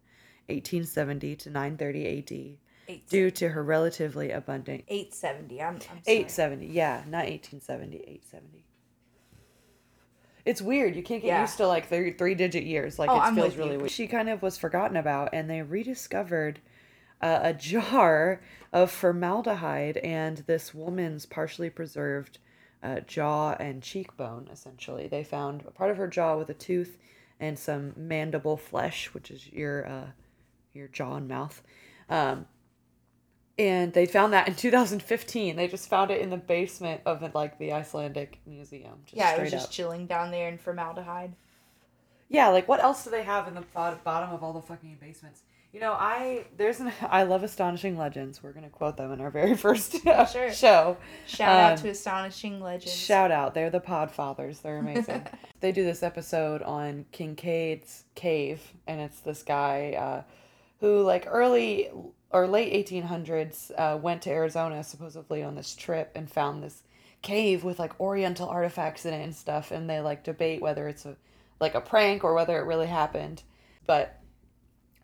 [0.46, 2.71] 1870 to 930 AD,
[3.08, 5.62] due to her relatively abundant 870.
[5.62, 6.00] I'm, I'm sorry.
[6.06, 8.64] 870, yeah, not 1870, 870.
[10.44, 10.96] It's weird.
[10.96, 11.40] You can't get Yeah.
[11.42, 12.98] used to like three three digit years.
[12.98, 13.78] Like Oh, it I'm feels with really you.
[13.78, 13.90] weird.
[13.92, 16.60] She kind of was forgotten about, and they rediscovered
[17.20, 18.40] uh, a jar
[18.72, 22.38] of formaldehyde and this woman's partially preserved
[22.82, 24.48] uh, jaw and cheekbone.
[24.50, 26.98] Essentially, they found a part of her jaw with a tooth
[27.38, 30.06] and some mandible flesh, which is your uh,
[30.74, 31.62] your jaw and mouth.
[32.08, 32.46] Um,
[33.58, 35.56] and they found that in 2015.
[35.56, 39.00] They just found it in the basement of like the Icelandic museum.
[39.04, 39.70] Just Yeah, it was just up.
[39.72, 41.34] chilling down there in formaldehyde.
[42.28, 45.42] Yeah, like what else do they have in the bottom of all the fucking basements?
[45.72, 48.42] You know, I there's an I love astonishing legends.
[48.42, 49.96] We're gonna quote them in our very first
[50.32, 50.52] Sure.
[50.52, 50.96] show.
[51.26, 52.94] Shout out Um, to Astonishing Legends.
[52.94, 54.60] Shout out, they're the Podfathers.
[54.62, 55.26] They're amazing.
[55.60, 60.22] they do this episode on Kincaid's cave, and it's this guy uh,
[60.80, 61.88] who, like, early
[62.32, 66.82] or late 1800s, uh, went to Arizona supposedly on this trip and found this
[67.20, 69.70] cave with like Oriental artifacts in it and stuff.
[69.70, 71.16] And they like debate whether it's a
[71.60, 73.42] like a prank or whether it really happened.
[73.86, 74.18] But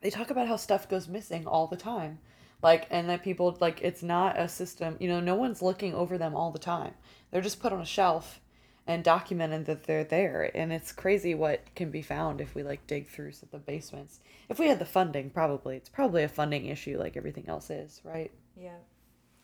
[0.01, 2.19] they talk about how stuff goes missing all the time
[2.63, 6.19] like and that people like it's not a system you know no one's looking over
[6.19, 6.93] them all the time
[7.31, 8.41] they're just put on a shelf
[8.89, 12.85] and documented that they're there and it's crazy what can be found if we like
[12.89, 16.99] dig through the basements if we had the funding probably it's probably a funding issue
[16.99, 18.79] like everything else is right Yeah,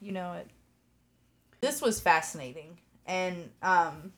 [0.01, 0.49] you know it.
[1.61, 4.13] This was fascinating, and um,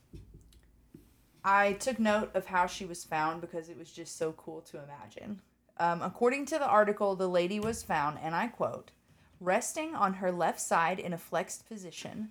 [1.44, 4.82] I took note of how she was found because it was just so cool to
[4.82, 5.40] imagine.
[5.78, 8.90] Um, according to the article, the lady was found, and I quote,
[9.38, 12.30] resting on her left side in a flexed position.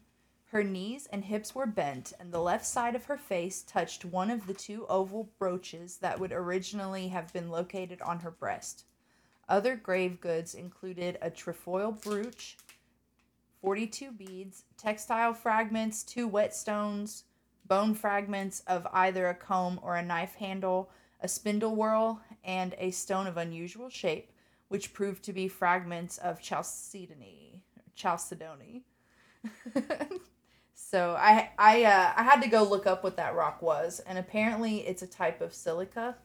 [0.56, 4.30] Her knees and hips were bent, and the left side of her face touched one
[4.30, 8.86] of the two oval brooches that would originally have been located on her breast.
[9.50, 12.56] Other grave goods included a trefoil brooch,
[13.60, 17.24] 42 beads, textile fragments, two whetstones,
[17.66, 20.90] bone fragments of either a comb or a knife handle,
[21.20, 24.32] a spindle whorl, and a stone of unusual shape,
[24.70, 27.62] which proved to be fragments of chalcedony.
[27.94, 28.86] Chalcedony.
[30.76, 34.18] so I I uh, I had to go look up what that rock was, and
[34.20, 36.18] apparently it's a type of silica.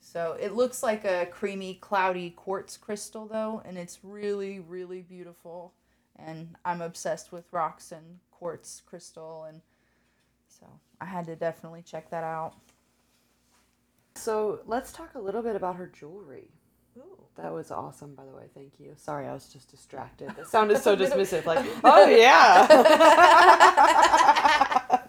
[0.00, 5.74] So it looks like a creamy, cloudy quartz crystal, though, and it's really, really beautiful.
[6.16, 9.60] And I'm obsessed with rocks and quartz crystal, and
[10.46, 10.66] so
[11.00, 12.54] I had to definitely check that out.
[14.14, 16.50] so let's talk a little bit about her jewelry
[17.36, 20.78] That was awesome by the way thank you sorry i was just distracted it sounded
[20.78, 22.66] so dismissive like oh yeah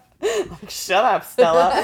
[0.22, 1.82] Like, Shut up, Stella.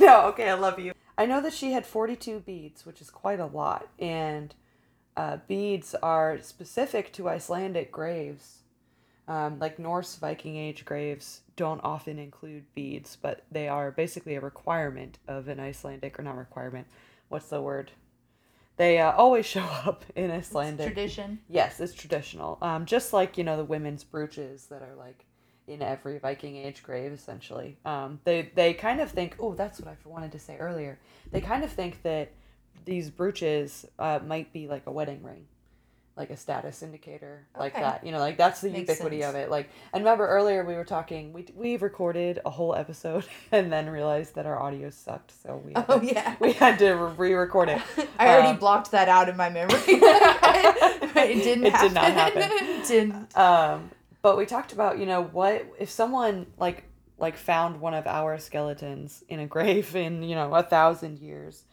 [0.00, 0.92] no, okay, I love you.
[1.16, 3.88] I know that she had 42 beads, which is quite a lot.
[3.98, 4.54] And
[5.16, 8.58] uh, beads are specific to Icelandic graves.
[9.28, 14.40] Um, like Norse Viking Age graves don't often include beads, but they are basically a
[14.40, 16.86] requirement of an Icelandic, or not requirement,
[17.28, 17.90] what's the word?
[18.76, 20.86] They uh, always show up in Icelandic.
[20.86, 21.40] Tradition.
[21.48, 22.58] Yes, it's traditional.
[22.62, 25.24] Um, just like you know the women's brooches that are like
[25.66, 27.76] in every Viking Age grave, essentially.
[27.84, 30.98] Um, they they kind of think, oh, that's what I wanted to say earlier.
[31.32, 32.32] They kind of think that
[32.84, 35.46] these brooches uh, might be like a wedding ring,
[36.16, 37.82] like a status indicator, like Okay.
[37.82, 38.04] that.
[38.04, 39.34] You know, like that's the Makes ubiquity sense.
[39.34, 39.50] of it.
[39.50, 43.88] Like, and remember earlier we were talking, we we recorded a whole episode and then
[43.90, 46.36] realized that our audio sucked, so we Oh to, yeah.
[46.40, 47.82] we had to re-record it.
[48.18, 49.76] I already Um, blocked that out in my memory.
[49.86, 51.88] but it didn't It happen.
[51.88, 52.42] did not happen.
[52.50, 53.36] it didn't.
[53.36, 53.90] Um,
[54.22, 56.84] but we talked about, you know, what if someone like
[57.18, 61.64] like found one of our skeletons in a grave in, you know, a thousand years,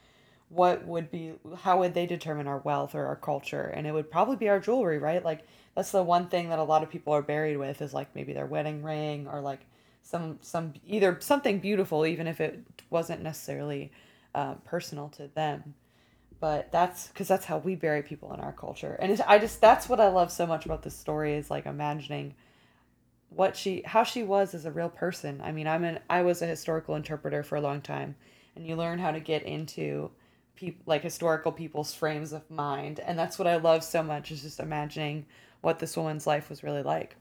[0.54, 3.72] what would be how would they determine our wealth or our culture?
[3.74, 5.24] And it would probably be our jewelry, right?
[5.24, 8.16] Like that's the one thing that a lot of people are buried with is like
[8.16, 9.62] maybe their wedding ring or like
[10.02, 13.92] some some either something beautiful, even if it wasn't necessarily
[14.36, 15.76] uh, personal to them
[16.39, 19.88] but that's because that's how we bury people in our culture and i just that's
[19.88, 22.34] what i love so much about this story is like imagining
[23.36, 25.42] what she how she was as a real person.
[25.44, 28.16] I mean, I'm an I was a historical interpreter for a long time,
[28.56, 30.12] and you learn how to get into
[30.56, 34.42] people like historical people's frames of mind, and that's what I love so much is
[34.42, 35.26] just imagining
[35.62, 37.16] what this woman's life was really like.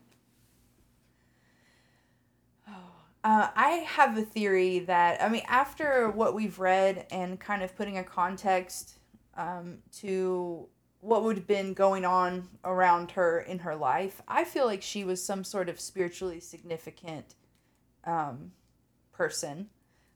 [3.25, 7.77] Uh, I have a theory that I mean, after what we've read and kind of
[7.77, 8.99] putting a context
[9.37, 10.67] um, to
[11.01, 15.05] what would have been going on around her in her life, I feel like she
[15.05, 17.37] was some sort of spiritually significant
[18.05, 18.53] um,
[19.13, 19.69] person.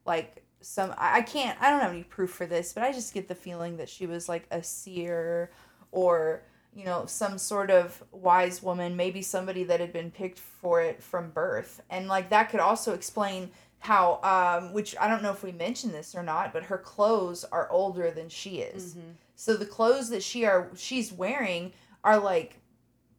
[0.04, 3.28] Like some, I can't, I don't have any proof for this, but I just get
[3.28, 5.50] the feeling that she was like a seer
[5.92, 6.42] or
[6.74, 11.02] you know, some sort of wise woman, maybe somebody that had been picked for it
[11.02, 11.80] from birth.
[11.88, 15.94] And like that could also explain how um which I don't know if we mentioned
[15.94, 18.96] this or not, but her clothes are older than she is.
[19.36, 21.72] So the clothes that she are she's wearing
[22.04, 22.60] are like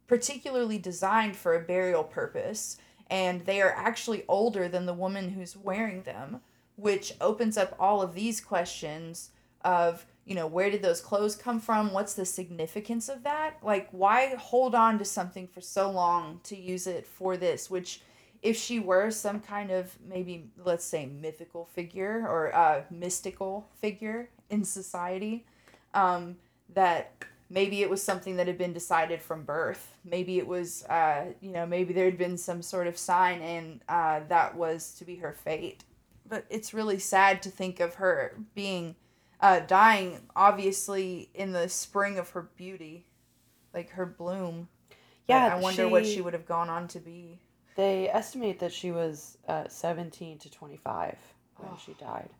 [0.06, 2.76] particularly designed for a burial purpose
[3.10, 6.42] and they are actually older than the woman who's wearing them,
[6.78, 9.30] which opens up all of these questions
[9.64, 11.92] of you know where did those clothes come from?
[11.92, 13.56] What's the significance of that?
[13.62, 17.68] Like why hold on to something for so long to use it for this?
[17.68, 18.02] Which
[18.42, 24.28] if she were some kind of maybe let's say mythical figure or uh, mystical figure
[24.48, 25.44] in society
[25.94, 26.36] um,
[26.74, 27.12] that
[27.50, 29.96] maybe it was something that had been decided from birth.
[30.04, 33.80] Maybe it was uh, you know maybe there had been some sort of sign and
[33.88, 35.82] uh, that was to be her fate
[36.28, 38.94] but it's really sad to think of her being
[39.40, 43.06] uh, dying obviously in the spring of her beauty
[43.72, 44.68] like her bloom
[45.28, 47.38] Yeah, i wonder what she- she would have gone on to be
[47.76, 51.16] They estimate that she was uh, 17 to 25
[51.56, 51.78] when Oh.
[51.84, 52.30] she died.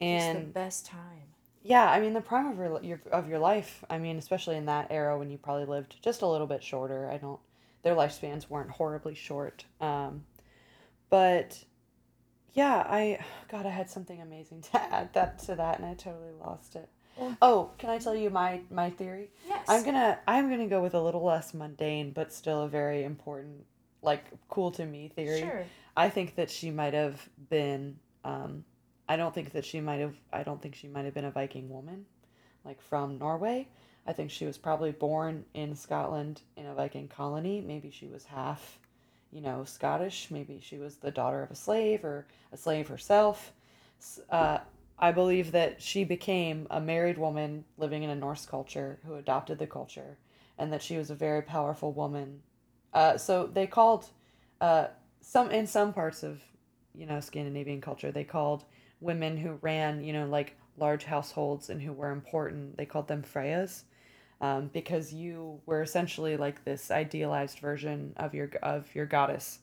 [0.00, 1.28] it's the And best time
[1.66, 3.82] yeah, I mean the prime of your, your of your life.
[3.88, 7.08] I mean, especially in that era when you probably lived just a little bit shorter.
[7.10, 7.40] I don't
[7.82, 9.64] their lifespans weren't horribly short.
[9.80, 10.26] Um,
[11.08, 11.64] but
[12.54, 16.32] yeah, I God, I had something amazing to add that to that, and I totally
[16.40, 16.88] lost it.
[17.16, 19.30] Well- Oh, can I tell you my my theory?
[19.48, 23.04] yes I'm gonna I'm gonna go with a little less mundane, but still a very
[23.04, 23.64] important,
[24.02, 25.40] like cool to me theory.
[25.40, 25.64] sure
[25.96, 27.98] I think that she might have been.
[28.24, 28.64] Um,
[29.08, 30.14] I don't think that she might have.
[30.32, 32.04] I don't think she might have been a Viking woman,
[32.64, 33.68] like from Norway.
[34.06, 37.60] I think she was probably born in Scotland in a Viking colony.
[37.60, 38.78] Maybe she was half,
[39.34, 40.28] you know, Scottish.
[40.30, 43.52] Maybe she was the daughter of a slave or a slave herself.
[44.30, 44.58] Uh,
[44.98, 49.58] I believe that she became a married woman living in a Norse culture who adopted
[49.58, 50.18] the culture,
[50.56, 52.40] and that she was a very powerful woman.
[52.92, 54.08] Uh, so they called
[54.60, 54.86] uh,
[55.20, 56.40] some in some parts of
[56.94, 58.64] you know Scandinavian culture they called
[59.00, 63.22] women who ran you know like large households and who were important they called them
[63.22, 63.84] Freyas
[64.44, 69.60] um, because you were essentially like this idealized version of your of your goddess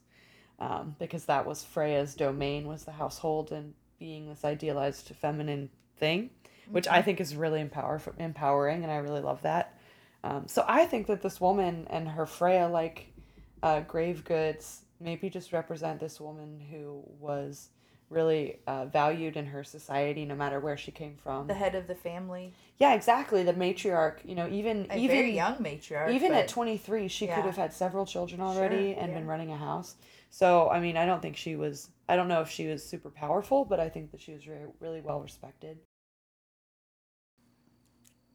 [0.60, 6.32] um, because that was Freya's domain was the household and being this idealized feminine thing
[6.72, 9.78] which I think is really empower empowering and I really love that.
[10.24, 13.14] Um, so I think that this woman and her Freya like
[13.62, 17.70] uh, grave goods maybe just represent this woman who was
[18.12, 21.48] really uh, valued in her society no matter where she came from.
[21.48, 22.54] The head of the family.
[22.78, 27.08] Yeah exactly the matriarch you know even a even very young matriarch even at 23
[27.08, 27.36] she yeah.
[27.36, 29.20] could have had several children already Sure, and yeah.
[29.20, 29.96] been running a house.
[30.30, 33.10] So i mean i don't think she was i don't know if she was super
[33.10, 35.78] powerful but i think that she was really, really well respected.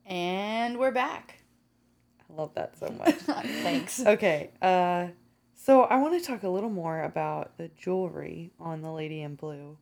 [0.07, 1.41] And we're back.
[2.31, 3.15] I love that so much.
[3.15, 4.01] Thanks.
[4.01, 5.09] Okay uh
[5.67, 9.35] so i want to talk a little more about the jewelry on the lady in
[9.35, 9.77] blue.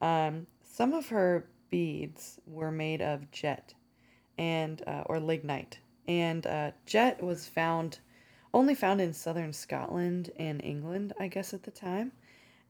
[0.00, 3.72] Um some of her beads were made of jet
[4.36, 5.78] and uh, or lignite.
[6.08, 8.00] And uh, jet was found
[8.52, 12.10] only found in southern scotland and england i guess at the time.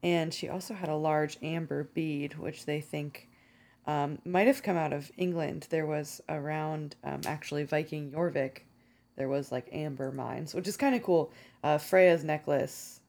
[0.02, 3.30] And she also had a large amber bead which they think
[3.86, 5.68] um, might have come out of england.
[5.70, 8.66] There was around um, actually viking jorvik
[9.16, 11.32] there was like amber mines which is kind of cool.
[11.62, 13.00] Uh, freya's necklace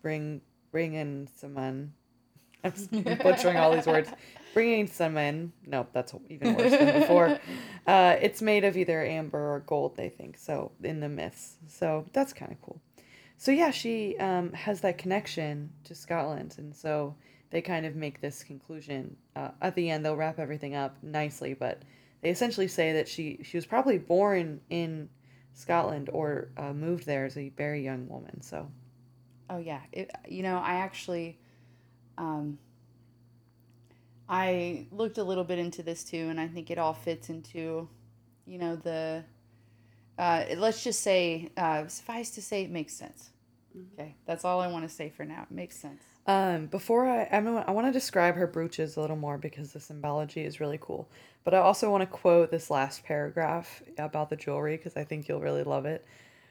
[0.00, 1.92] bring bring in someone.
[2.64, 2.72] I'm
[3.22, 4.08] butchering all these words.
[4.54, 7.38] Bringing some in nope that's even worse than before.
[7.84, 11.56] Uh, it's made of either amber or gold they think so in the myths.
[11.66, 12.80] So that's kind of cool.
[13.36, 17.16] So yeah she um, has that connection to scotland and so
[17.50, 19.16] they kind of make this conclusion.
[19.34, 21.82] Uh, at the end they'll wrap everything up nicely but
[22.20, 25.08] they essentially say that she she was probably born in
[25.54, 28.70] scotland or uh, moved there as a very young woman so.
[29.50, 31.38] Oh yeah, it, you know I actually,
[32.16, 32.58] um,
[34.28, 37.86] I looked a little bit into this too, and I think it all fits into,
[38.46, 39.24] you know the,
[40.18, 43.28] uh, let's just say uh, suffice to say it makes sense,
[43.94, 45.46] Okay, that's all I want to say for now.
[45.50, 46.02] It makes sense.
[46.26, 49.80] Um, before I, I, I want to describe her brooches a little more because the
[49.80, 51.08] symbology is really cool.
[51.44, 55.28] But I also want to quote this last paragraph about the jewelry because I think
[55.28, 56.04] you'll really love it.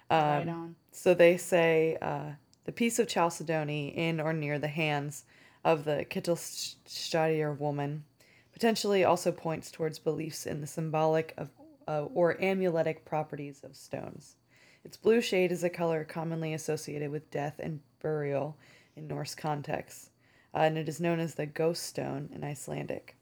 [0.09, 0.75] Um, right on.
[0.91, 2.31] So they say uh,
[2.65, 5.23] the piece of chalcedony in or near the hands
[5.63, 8.03] of the Kittelstadier woman
[8.51, 11.49] potentially also points towards beliefs in the symbolic of
[11.87, 14.35] uh, or amuletic properties of stones.
[14.83, 18.57] Its blue shade is a color commonly associated with death and burial
[18.95, 20.09] in Norse contexts,
[20.53, 23.15] uh, and it is known as the ghost stone in Icelandic.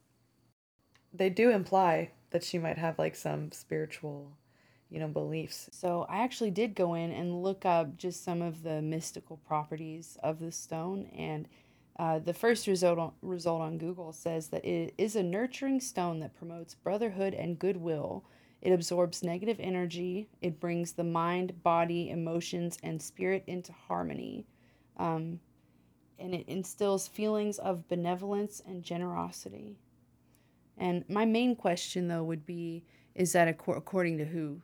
[1.14, 4.32] They do imply that she might have like some spiritual,
[4.90, 5.70] you know, beliefs.
[5.72, 10.18] So I actually did go in and look up just some of the mystical properties
[10.24, 11.48] of the stone, and
[11.98, 16.22] uh, the first result on, result on Google says that it is a nurturing stone
[16.22, 18.24] that promotes brotherhood and goodwill.
[18.62, 20.28] It absorbs negative energy.
[20.42, 24.46] It brings the mind, body, emotions, and spirit into harmony.
[24.98, 25.40] Um,
[26.18, 29.78] and it instills feelings of benevolence and generosity.
[30.78, 32.84] And my main question, though, would be
[33.16, 34.62] is that ac- according to who?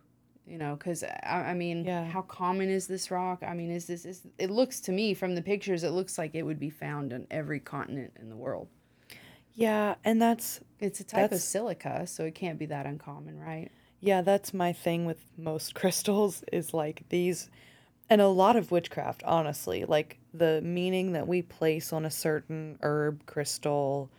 [0.47, 2.05] You know, because I, I mean, Yeah.
[2.05, 3.41] how common is this rock?
[3.41, 6.36] I mean, is this, is, it looks to me from the pictures, it looks like
[6.36, 8.67] it would be found on every continent in the world.
[9.53, 13.71] Yeah, and that's It's a type of silica, so it can't be that uncommon, right?
[14.06, 17.50] Yeah, that's my thing with most crystals is like these
[18.10, 19.84] and a lot of witchcraft, honestly.
[19.84, 24.12] Like the meaning that we place on a certain herb, crystal,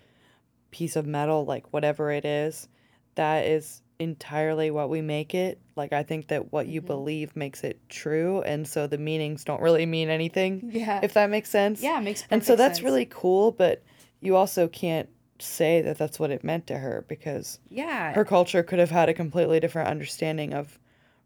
[0.72, 2.68] piece of metal, like whatever it is,
[3.14, 5.60] that is entirely what we make it.
[5.76, 6.86] Like I think that what you Mhm.
[6.86, 10.98] believe makes it true, and so the meanings don't really mean anything, Yeah.
[11.02, 11.80] if that makes sense.
[11.80, 12.32] yeah, it makes sense.
[12.32, 12.84] And so that's sense.
[12.84, 13.82] really cool, but
[14.20, 15.08] you also can't
[15.42, 18.12] say that that's what it meant to her because yeah.
[18.12, 20.78] her culture could have had a completely different understanding of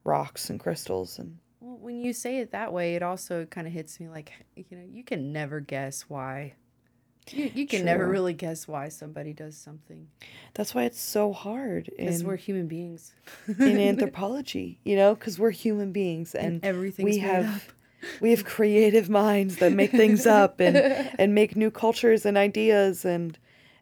[0.05, 3.73] rocks and crystals and Well, when you say it that way, it also kind of
[3.73, 6.55] hits me like, you know, you can never guess why.
[7.29, 10.09] You, you can never really guess why somebody does something
[10.55, 13.14] that's why it's so hard because we're human beings.
[13.46, 17.62] in anthropology you know because we're human beings and, and we have up.
[18.20, 20.77] we have creative minds that make things up and
[21.18, 23.38] and make new cultures and ideas and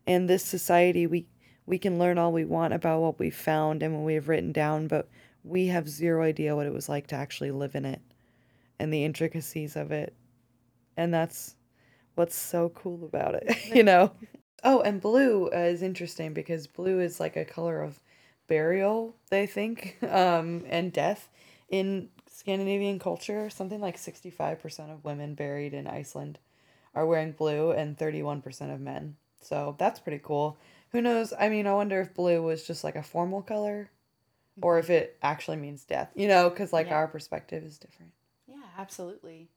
[0.08, 1.26] and this society we
[1.66, 4.50] we can learn all we want about what we found and what we have written
[4.50, 5.08] down but
[5.44, 8.00] we have zero idea what it was like to actually live in it
[8.78, 10.14] and the intricacies of it.
[10.96, 11.54] And that's
[12.14, 14.12] what's so cool about it you know?
[14.64, 18.00] Oh and blue uh, is interesting because blue is like a color of
[18.48, 21.28] burial they think um and death
[21.68, 26.38] in Scandinavian culture, something like 65% of women buried in Iceland
[26.94, 29.16] are wearing blue and 31% of men.
[29.40, 30.58] So that's pretty cool.
[30.90, 31.32] Who knows?
[31.38, 33.90] I mean, I wonder if blue was just like a formal color
[34.60, 34.84] or mm-hmm.
[34.84, 36.96] if it actually means death, you know, because like Yeah.
[36.96, 38.12] our perspective is different.
[38.46, 39.50] Yeah, absolutely.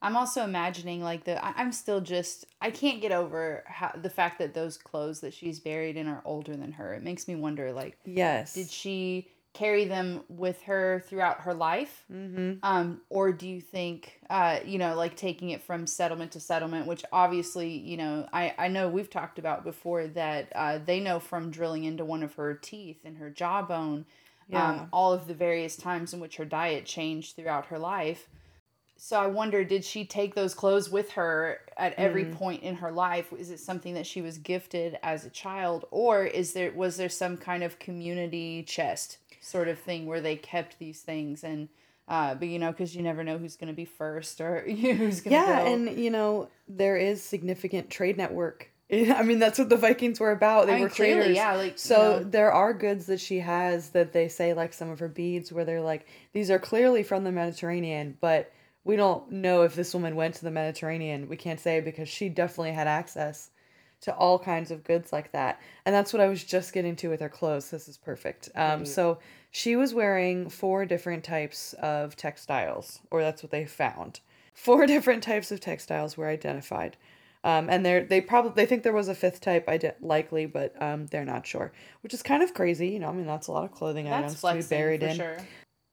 [0.00, 4.10] I'm also imagining like the I- I'm still just I can't get over how the
[4.10, 6.94] fact that those clothes that she's buried in are older than her.
[6.94, 8.54] It makes me wonder like Yes.
[8.54, 12.04] did she carry them with her throughout her life?
[12.12, 12.58] Mm-hmm.
[12.62, 16.86] Um, or do you think, uh, you know, like taking it from settlement to settlement,
[16.86, 21.18] which obviously, you know, I, I know we've talked about before that uh, they know
[21.18, 24.06] from drilling into one of her teeth and her jawbone,
[24.48, 24.68] Yeah.
[24.68, 28.28] um, all of the various times in which her diet changed throughout her life.
[29.00, 32.34] So I wonder, did she take those clothes with her at every Mm.
[32.34, 33.32] point in her life?
[33.32, 37.08] Is it something that she was gifted as a child, or is there was there
[37.08, 41.68] some kind of community chest sort of thing where they kept these things and
[42.08, 45.20] uh, but you know, because you never know who's going to be first or who's
[45.20, 45.72] going to yeah, go.
[45.72, 48.70] and you know, there is significant trade network.
[48.92, 50.66] I mean, that's what the Vikings were about.
[50.66, 51.36] They I mean, were clearly, traders.
[51.36, 52.24] yeah, like, you so know.
[52.24, 55.66] there are goods that she has that they say, like some of her beads, where
[55.66, 58.50] they're like, these are clearly from the Mediterranean, but
[58.84, 61.28] we don't know if this woman went to the Mediterranean.
[61.28, 63.50] We can't say because she definitely had access
[64.00, 65.60] to all kinds of goods like that.
[65.84, 67.70] And that's what I was just getting to with her clothes.
[67.70, 68.48] This is perfect.
[68.54, 68.88] Um, Right.
[68.88, 69.18] so
[69.50, 74.20] she was wearing four different types of textiles, or that's what they found.
[74.54, 76.96] Four different types of textiles were identified.
[77.44, 80.80] Um, and they're, they probably they think there was a fifth type, ide- likely, but
[80.82, 81.72] um, they're not sure,
[82.02, 82.88] which is kind of crazy.
[82.88, 85.06] You know, I mean, that's a lot of clothing that's items to be buried for
[85.06, 85.16] in.
[85.16, 85.36] sure.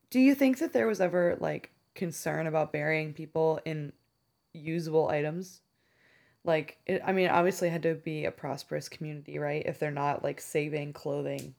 [0.09, 3.93] Do you think that there was ever like concern about burying people in
[4.53, 5.61] usable items?
[6.45, 9.63] Like, it, I mean, obviously, had to be a prosperous community, right?
[9.65, 11.55] If they're not like saving clothing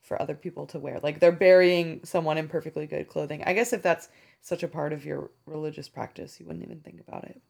[0.00, 3.42] for other people to wear, like they're burying someone in perfectly good clothing.
[3.44, 4.08] I guess if that's
[4.40, 7.40] such a part of your religious practice, you wouldn't even think about it.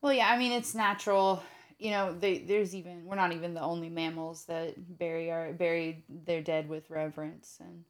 [0.00, 1.42] Well, yeah, I mean it's natural.
[1.78, 6.04] You know, they, there's even we're not even the only mammals that bury our bury
[6.08, 7.84] their dead with reverence, and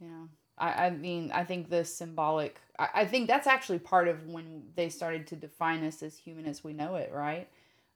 [0.00, 0.28] you know
[0.58, 4.62] I, I mean, I think the symbolic, I, I think that's actually part of when
[4.74, 7.48] they started to define us as human as we know it, right?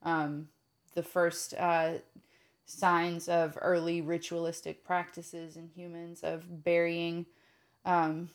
[0.03, 0.49] Um,
[0.95, 1.95] the first uh,
[2.67, 7.27] signs of early ritualistic practices in humans of burying,
[7.85, 8.31] um,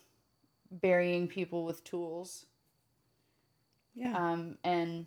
[0.72, 2.46] burying people with tools.
[3.94, 4.16] Yeah.
[4.18, 5.06] Um, and,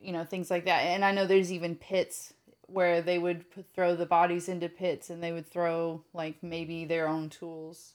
[0.00, 0.80] you know, things like that.
[0.80, 2.34] And I know there's even pits
[2.66, 6.84] where they would put, throw the bodies into pits and they would throw like maybe
[6.84, 7.94] their own tools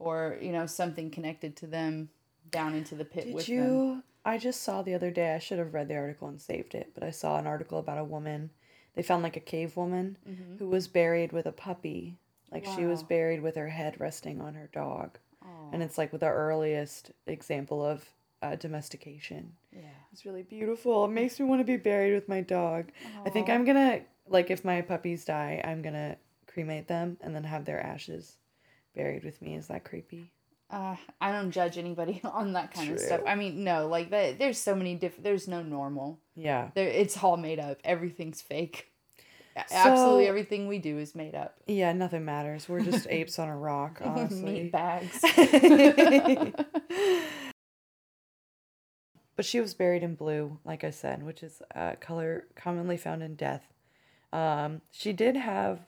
[0.00, 2.08] or you know something connected to them
[2.50, 3.60] down into the pit Did with you?
[3.60, 4.02] them.
[4.24, 5.34] I just saw the other day.
[5.34, 7.98] I should have read the article and saved it, but I saw an article about
[7.98, 8.50] a woman.
[8.94, 10.18] They found like a cave woman
[10.58, 12.16] who was buried with a puppy.
[12.50, 16.10] Like she was buried with her head resting on her dog, Oh, and it's like
[16.10, 18.04] with the earliest example of
[18.42, 19.52] uh, domestication.
[19.72, 19.82] yeah.
[20.12, 21.04] It's really beautiful.
[21.04, 22.90] It makes me want to be buried with my dog.
[23.24, 26.16] I think I'm gonna like if my puppies die, I'm gonna
[26.48, 28.36] cremate them and then have their ashes
[28.94, 29.54] buried with me.
[29.54, 30.30] Is that creepy?
[30.70, 33.22] Uh, I don't judge anybody on that kind of stuff.
[33.26, 34.38] I mean, no, like that.
[34.38, 35.24] There's so many different.
[35.24, 36.20] There's no normal.
[36.36, 36.70] Yeah.
[36.74, 37.78] There, it's all made up.
[37.84, 38.86] Everything's fake.
[39.56, 41.56] A- Absolutely everything we do is made up.
[41.66, 42.68] Yeah, nothing matters.
[42.68, 44.42] We're just apes on a rock, honestly.
[44.42, 45.20] Meat bags.
[49.36, 53.22] but she was buried in blue, like I said, which is a color commonly found
[53.22, 53.64] in death.
[54.32, 55.80] Um, she did have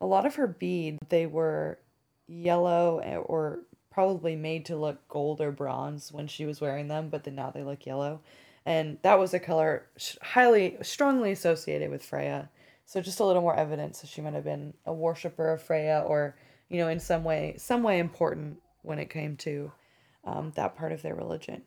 [0.00, 0.98] a lot of her beads.
[1.08, 1.78] They were
[2.28, 3.60] yellow eh, or
[3.90, 7.50] probably made to look gold or bronze when she was wearing them, but then now
[7.50, 8.20] they look yellow.
[8.66, 9.86] And that was a color
[10.20, 12.50] highly, strongly associated with Freya.
[12.84, 16.04] So just a little more evidence that she might have been a worshiper of Freya
[16.06, 16.36] or,
[16.68, 19.72] you know, in some way, some way important when it came to
[20.24, 21.62] um, that part of their religion.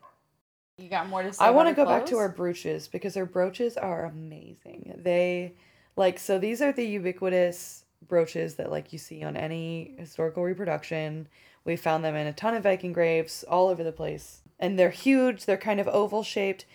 [0.78, 1.44] you got more to say?
[1.44, 2.22] I want to go back to clothes?
[2.22, 4.94] her brooches because her brooches are amazing.
[5.02, 5.54] They
[5.96, 11.28] like so these are the ubiquitous brooches that like you see on any historical reproduction.
[11.64, 14.40] We found them in a ton of Viking graves all over the place.
[14.58, 16.66] And they're huge, they're kind of oval shaped.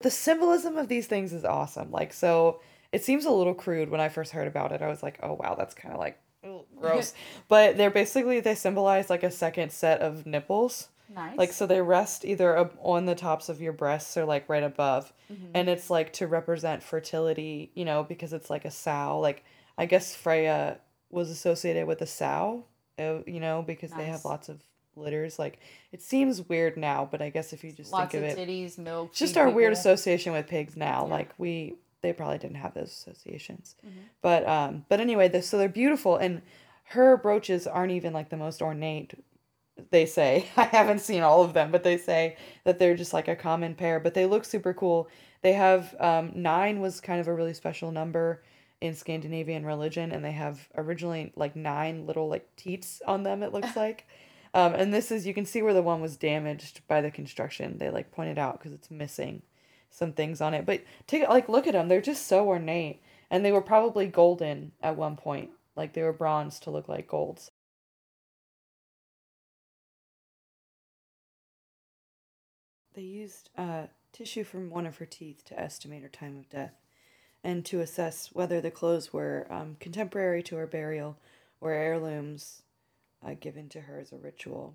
[0.00, 1.90] The symbolism of these things is awesome.
[1.90, 2.60] Like so
[2.92, 4.82] it seems a little crude when I first heard about it.
[4.82, 7.14] I was like, "Oh wow, that's kind of like ugh, gross."
[7.48, 10.88] but they're basically they symbolize like a second set of nipples.
[11.14, 11.38] Nice.
[11.38, 15.12] Like so they rest either on the tops of your breasts or like right above.
[15.32, 15.50] Mm-hmm.
[15.54, 19.20] And it's like to represent fertility, you know, because it's like a sow.
[19.20, 19.44] Like
[19.78, 20.78] I guess Freya
[21.10, 22.64] was associated with a sow,
[22.98, 24.60] uh, you know, because they have lots of
[24.96, 25.38] litters.
[25.38, 25.58] Like
[25.92, 28.48] it seems weird now, but I guess if you just Lots think of of it,
[28.48, 29.10] titties, milk.
[29.10, 31.04] it's just our weird association with pigs now.
[31.06, 31.12] Yeah.
[31.12, 33.76] Like we they probably didn't have those associations.
[33.86, 33.98] Mm-hmm.
[34.22, 36.42] But um but anyway, this so they're beautiful and
[36.90, 39.14] her brooches aren't even like the most ornate
[39.90, 40.46] they say.
[40.56, 43.74] I haven't seen all of them, but they say that they're just like a common
[43.74, 45.08] pair, but they look super cool.
[45.42, 48.42] They have um 9 was kind of a really special number
[48.86, 53.52] in Scandinavian religion and they have originally like 9 little like teats on them it
[53.52, 54.06] looks like.
[54.54, 57.78] Um, and this is you can see where the one was damaged by the construction.
[57.78, 59.42] They like pointed out because it's missing
[59.90, 60.64] some things on it.
[60.64, 64.72] But take like look at them; they're just so ornate, and they were probably golden
[64.82, 65.50] at one point.
[65.76, 67.50] Like they were bronze to look like golds.
[72.94, 76.72] They used uh, tissue from one of her teeth to estimate her time of death,
[77.46, 81.16] and to assess whether the clothes were um, contemporary to her burial
[81.60, 82.62] or heirlooms
[83.24, 84.74] uh, given to her as a ritual.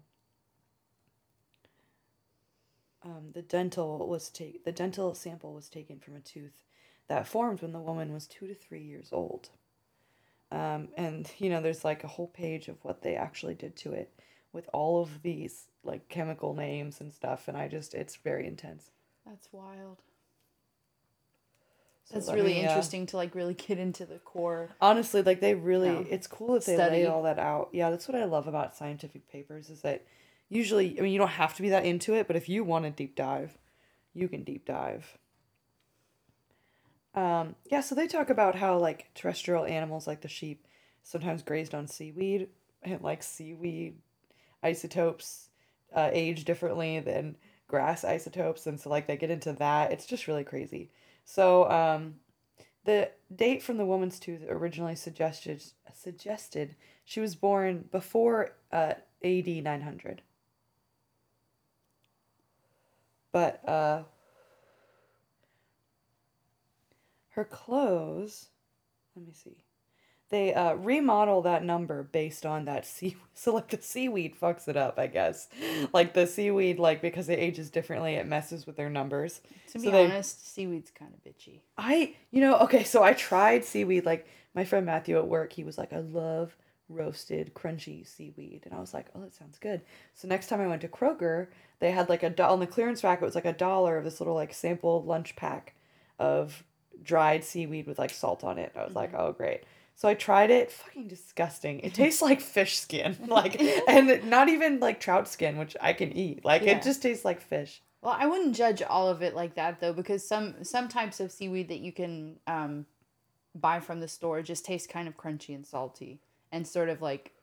[3.04, 6.64] Um, the dental was take the dental sample was taken from a tooth
[7.10, 9.50] that formed when the woman was two to three years old.
[10.50, 13.92] Um, and you know, there's like a whole page of what they actually did to
[13.92, 14.14] it
[14.54, 17.50] with all of these like chemical names and stuff.
[17.50, 18.92] And I just, it's very intense.
[19.26, 19.98] That's wild.
[22.12, 24.68] So That's let really me, uh, interesting to like really get into the core.
[24.82, 26.98] honestly like they really it's cool that they Study.
[26.98, 27.70] lay all that out.
[27.72, 30.04] Yeah that's what i love about scientific papers is that
[30.50, 32.84] usually i mean you don't have to be that into it but if you want
[32.84, 33.58] to deep dive
[34.14, 35.18] you can deep dive.
[37.16, 40.68] Um yeah so they talk about how like terrestrial animals like the sheep
[41.04, 42.50] sometimes grazed on seaweed
[42.84, 43.96] and like seaweed
[44.64, 45.50] isotopes
[45.96, 47.38] uh, age differently than
[47.68, 49.92] grass isotopes and so like they get into that.
[49.94, 50.90] It's just really crazy
[51.24, 52.16] so um
[52.84, 55.64] the date from the woman's tooth originally suggested
[55.94, 58.94] suggested she was born before uh,
[59.24, 60.22] AD 900.
[63.32, 64.04] But uh,
[67.30, 68.50] her clothes,
[69.16, 69.58] let me see.
[70.32, 73.16] They uh, remodel that number based on that sea.
[73.34, 75.50] So like the seaweed fucks it up, I guess.
[75.94, 79.42] Like the seaweed, like because it ages differently, it messes with their numbers.
[79.72, 81.62] To be So they- honest, seaweed's kind of bitchy.
[81.78, 84.06] I, you know, okay, so I tried seaweed.
[84.06, 86.56] Like my friend Matthew at work, he was like, I love
[86.88, 88.62] roasted, crunchy seaweed.
[88.66, 89.82] And I was like, oh, that sounds good.
[90.14, 91.48] So next time I went to Kroger,
[91.80, 93.22] they had like a do- on the clearance rack.
[93.24, 95.74] It was like a dollar of this little like sample lunch pack
[96.20, 96.64] of
[97.02, 98.72] dried seaweed with like salt on it.
[98.76, 99.64] I was like, oh great.
[100.02, 100.72] So I tried it.
[100.72, 101.80] Fucking disgusting.
[101.82, 106.12] It tastes like fish skin, like, and not even like trout skin, which I can
[106.12, 106.44] eat.
[106.44, 106.72] Like Yeah.
[106.78, 107.84] it just tastes like fish.
[108.02, 111.32] Well, I wouldn't judge all of it like that though, because some some types of
[111.32, 112.88] seaweed that you can um,
[113.54, 116.20] buy from the store just taste kind of crunchy and salty
[116.52, 117.34] and sort of like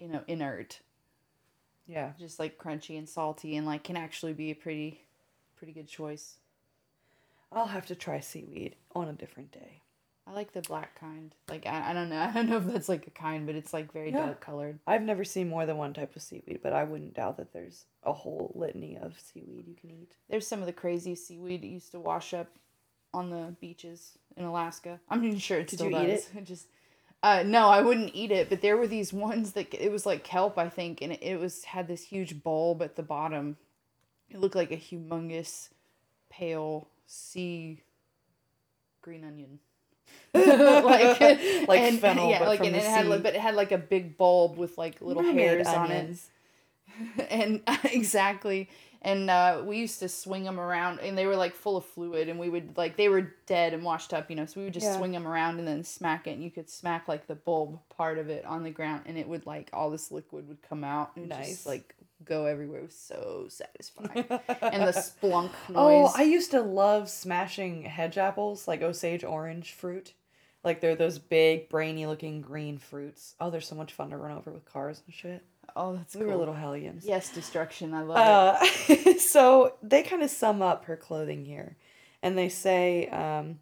[0.00, 0.80] you know inert,
[1.86, 2.10] Yeah.
[2.18, 5.02] just like crunchy and salty, and like can actually be a pretty
[5.56, 6.38] pretty good choice.
[7.52, 9.82] I'll have to try seaweed on a different day.
[10.28, 11.34] I like the black kind.
[11.48, 13.72] Like I, I don't know I don't know if that's like a kind, but it's
[13.72, 14.26] like very Yeah.
[14.26, 14.78] dark colored.
[14.86, 17.86] I've never seen more than one type of seaweed, but I wouldn't doubt that there's
[18.02, 20.16] a whole litany of seaweed you can eat.
[20.28, 22.48] There's some of the craziest seaweed that used to wash up
[23.14, 25.00] on the beaches in Alaska.
[25.08, 26.28] I'm not sure it Did still you eat does.
[26.36, 26.66] It just
[27.22, 28.48] uh, no, I wouldn't eat it.
[28.48, 31.64] But there were these ones that it was like kelp, I think, and it was
[31.64, 33.56] had this huge bulb at the bottom.
[34.30, 35.70] It looked like a humongous,
[36.30, 37.82] pale sea
[39.00, 39.58] green onion.
[40.34, 41.20] like
[41.68, 43.22] Like fennel, but like from and the it had like, sea.
[43.22, 46.30] but it had like a big bulb with like little Mermaid hairs on it onions.
[47.30, 48.68] and exactly
[49.00, 52.28] and uh, we used to swing them around and they were like full of fluid
[52.28, 54.74] and we would like they were dead and washed up you know so we would
[54.74, 54.96] just Yeah.
[54.96, 58.18] swing them around and then smack it and you could smack like the bulb part
[58.18, 61.12] of it on the ground and it would like all this liquid would come out
[61.16, 61.48] and Nice.
[61.48, 61.94] just like
[62.24, 67.82] go everywhere was so satisfying and the splunk noise Oh, I used to love smashing
[67.82, 70.14] hedge apples, like Osage orange fruit.
[70.64, 73.34] Like they're those big, brainy looking green fruits.
[73.40, 75.44] Oh, they're so much fun to run over with cars and shit.
[75.76, 76.30] oh that's We cool.
[76.32, 77.04] were little hellions.
[77.06, 78.18] yes destruction i love
[78.88, 81.76] it Uh, so they kind of sum up her clothing here,
[82.22, 83.60] and they say um,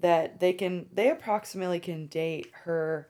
[0.00, 3.08] that they can they approximately can date her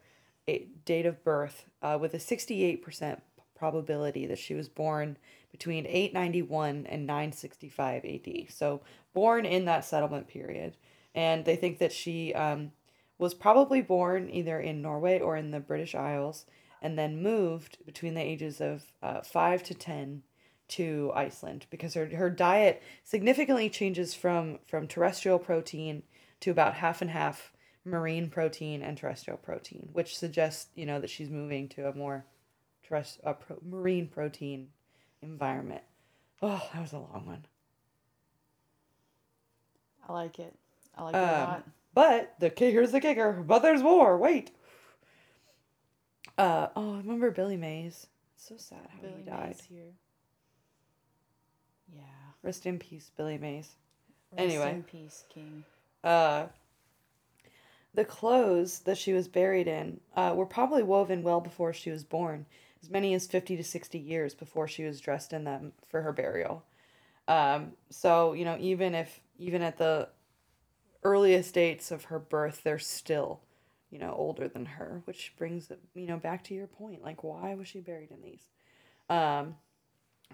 [0.85, 3.23] date of birth uh, with a sixty eight percent
[3.55, 5.17] probability that she was born
[5.51, 8.49] between eight ninety one and nine sixty five A.D.
[8.51, 8.81] So
[9.13, 10.77] born in that settlement period,
[11.15, 12.73] and they think that she um,
[13.19, 16.47] was probably born either in Norway or in the British Isles,
[16.83, 20.23] and then moved between the ages of uh, five to ten
[20.67, 26.03] to Iceland because her her diet significantly changes from from terrestrial protein
[26.41, 27.53] to about half and half
[27.85, 32.25] marine protein and terrestrial protein, which suggests you know that she's moving to a more
[32.89, 34.69] terrest- a pro- marine protein
[35.23, 35.83] environment.
[36.43, 37.47] Oh, that was a long one.
[40.09, 40.55] i like it
[40.97, 41.65] i like it a Um, lot
[41.95, 43.33] But the ki- here's the kicker.
[43.33, 44.19] But there's more.
[44.19, 44.51] Wait.
[46.37, 48.09] Uh oh, I remember Billy Mays.
[48.35, 49.49] It's so sad how Billy he died.
[49.51, 49.93] Mays here
[51.95, 52.01] yeah
[52.43, 53.71] Rest in peace, Billy Mays.
[54.33, 54.71] Rest Anyway.
[54.71, 55.65] in peace king
[56.03, 56.47] Uh,
[57.95, 62.03] the clothes that she was buried in uh, were probably woven well before she was
[62.03, 62.45] born,
[62.85, 66.13] as many as 50 to 60 years before she was dressed in them for her
[66.13, 66.65] burial.
[67.27, 70.11] Um, so, you know, even if, even at the
[71.03, 73.41] earliest dates of her birth, they're still,
[73.91, 77.03] you know, older than her, which brings, you know, back to your point.
[77.03, 78.51] Like, why was she buried in these?
[79.09, 79.57] Um,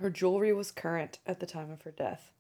[0.01, 2.33] her jewelry was current at the time of her death.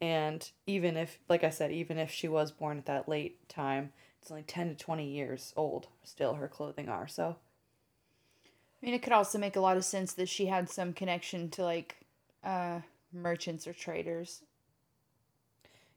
[0.00, 3.92] And even if, like I said, even if she was born at that late time,
[4.22, 7.08] it's only 10 to 20 years old, still her clothing are.
[7.08, 7.36] So,
[8.86, 11.64] mean, it could also make a lot of sense that she had some connection to
[11.64, 11.96] like
[12.44, 12.80] uh,
[13.12, 14.42] merchants or traders.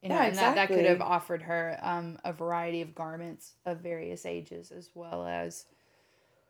[0.01, 3.53] You know, Yeah, and that, that could have offered her um, a variety of garments
[3.65, 5.65] of various ages, as well as,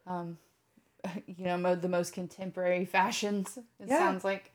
[0.08, 0.38] um,
[1.28, 3.58] you know, the most contemporary fashions.
[3.80, 3.98] It Yeah.
[3.98, 4.54] sounds like.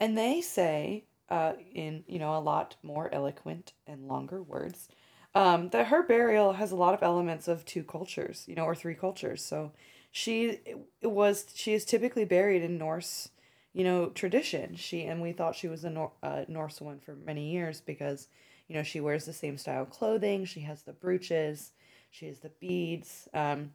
[0.00, 4.88] and they say, uh, in, you know, a lot more eloquent and longer words,
[5.34, 8.74] um, that her burial has a lot of elements of two cultures, you know, or
[8.74, 9.42] three cultures.
[9.44, 9.72] So
[10.12, 10.58] she
[11.02, 13.30] was, she is typically buried in Norse,
[13.72, 14.76] you know, tradition.
[14.76, 18.28] She, and we thought she was a Nor- uh, Norse woman for many years because,
[18.68, 21.72] you know, she wears the same style clothing, she has the brooches,
[22.10, 23.26] she has the beads.
[23.32, 23.72] Um,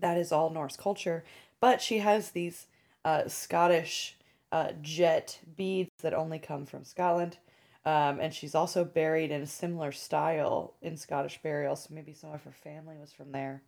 [0.00, 1.24] that is all Norse culture.
[1.58, 2.66] But she has these
[3.04, 4.16] uh, Scottish
[4.52, 7.38] uh, jet beads that only come from Scotland.
[7.86, 11.76] Um, and she's also buried in a similar style in Scottish burial.
[11.76, 13.62] So maybe some of her family was from there.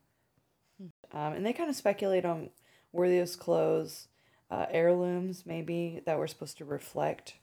[0.80, 2.50] Um, and they kind of speculate on
[2.92, 4.08] were those clothes
[4.50, 7.34] uh, heirlooms, maybe, that were supposed to reflect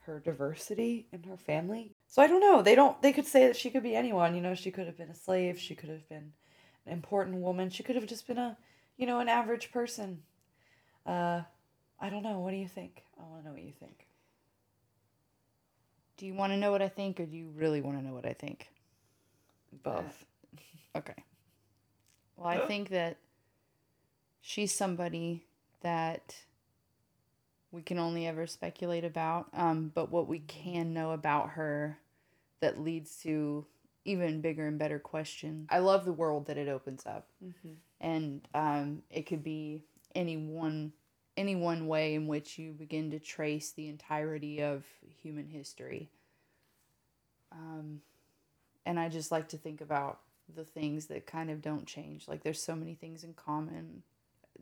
[0.00, 1.92] her diversity in her family.
[2.08, 2.60] So I don't know.
[2.62, 3.00] They don't.
[3.02, 4.34] They could say that she could be anyone.
[4.34, 5.58] You know, she could have been a slave.
[5.58, 6.32] She could have been
[6.86, 7.70] an important woman.
[7.70, 8.56] She could have just been a,
[8.96, 10.22] you know, an average person.
[11.06, 11.42] Uh,
[12.00, 12.40] I don't know.
[12.40, 13.02] What do you think?
[13.18, 14.06] I want to know what you think.
[16.16, 18.12] Do you want to know what I think, or do you really want to know
[18.12, 18.68] what I think?
[19.82, 20.24] Both.
[20.94, 21.14] Okay.
[22.42, 23.18] Well, I think that
[24.40, 25.44] she's somebody
[25.82, 26.36] that
[27.70, 29.46] we can only ever speculate about.
[29.52, 31.98] Um, but what we can know about her
[32.60, 33.64] that leads to
[34.04, 35.68] even bigger and better questions.
[35.70, 37.68] I love the world that it opens up, Mm-hmm.
[38.00, 39.84] and um, it could be
[40.14, 40.92] any one
[41.36, 44.84] any one way in which you begin to trace the entirety of
[45.22, 46.10] human history.
[47.52, 48.02] Um,
[48.84, 50.18] and I just like to think about
[50.54, 52.28] the things that kind of don't change.
[52.28, 54.02] Like there's so many things in common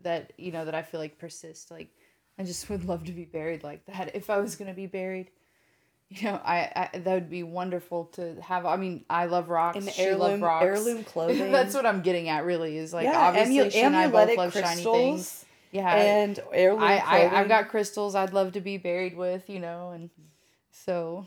[0.02, 1.70] that you know that I feel like persist.
[1.70, 1.88] Like
[2.38, 5.30] I just would love to be buried like that if I was gonna be buried.
[6.12, 8.66] You know, I, I that would be wonderful to have.
[8.66, 9.76] I mean, I love rocks.
[9.76, 10.64] And heirloom rocks.
[10.64, 11.52] heirloom clothing.
[11.52, 12.44] That's what I'm getting at.
[12.44, 15.44] Really, is like yeah, obviously amu- she and I both love shiny things.
[15.70, 19.48] Yeah, and heirloom I, I I've got crystals I'd love to be buried with.
[19.48, 20.10] You know, and
[20.72, 21.26] so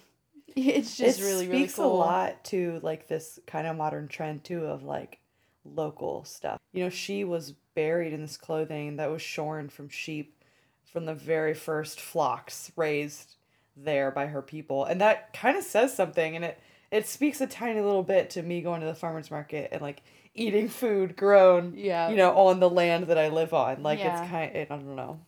[0.78, 1.94] it's just it really really speaks cool.
[1.94, 5.20] a lot to like this kind of modern trend too of like
[5.66, 6.60] local stuff.
[6.72, 10.44] You know, she was buried in this clothing that was shorn from sheep
[10.92, 13.36] from the very first flocks raised
[13.76, 14.86] there by her people.
[14.86, 16.60] And that kind of says something and it
[16.92, 20.04] it speaks a tiny little bit to me going to the farmers market and like
[20.36, 22.10] eating food grown, Yeah.
[22.10, 23.82] you know, on the land that I live on.
[23.82, 24.22] Like Yeah.
[24.22, 25.20] it's kind it, I don't know.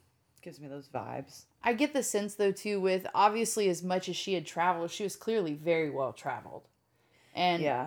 [0.46, 1.46] Gives me those vibes.
[1.64, 5.02] I get the sense though too with obviously as much as she had traveled, she
[5.04, 6.62] was clearly very well traveled,
[7.34, 7.82] and Yeah.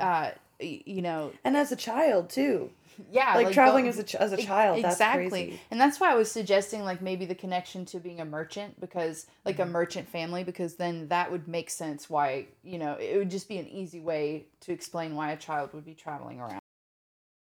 [0.60, 2.72] uh, you know, And as a child too.
[3.12, 5.60] yeah, Like, traveling go- as a ch- as a child, that's exactly, crazy.
[5.70, 9.26] and that's why I was suggesting like maybe the connection to being a merchant because
[9.44, 9.62] like Mm-hmm.
[9.62, 13.46] a merchant family because then that would make sense why you know it would just
[13.48, 16.60] be an easy way to explain why a child would be traveling around.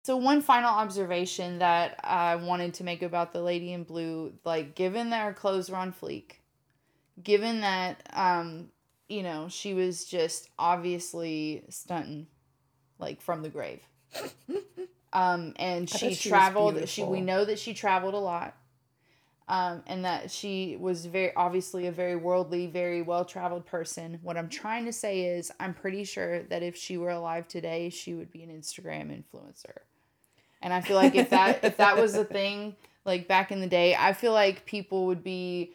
[0.05, 4.74] So one final observation that I wanted to make about the lady in blue, like
[4.74, 6.40] given that her clothes were on fleek,
[7.22, 8.68] given that um,
[9.09, 12.26] you know, she was just obviously stunting
[12.98, 13.80] like from the grave.
[15.14, 18.57] um and she she traveled she we know that she traveled a lot.
[19.48, 24.18] Um, and that she was very obviously a very worldly, very well traveled person.
[24.22, 27.90] What I'm trying to say is, I'm pretty sure that if she were alive today,
[27.90, 29.80] she would be an Instagram influencer.
[30.63, 33.67] And I feel like if that if that was a thing, like back in the
[33.67, 35.75] day, I feel like people would be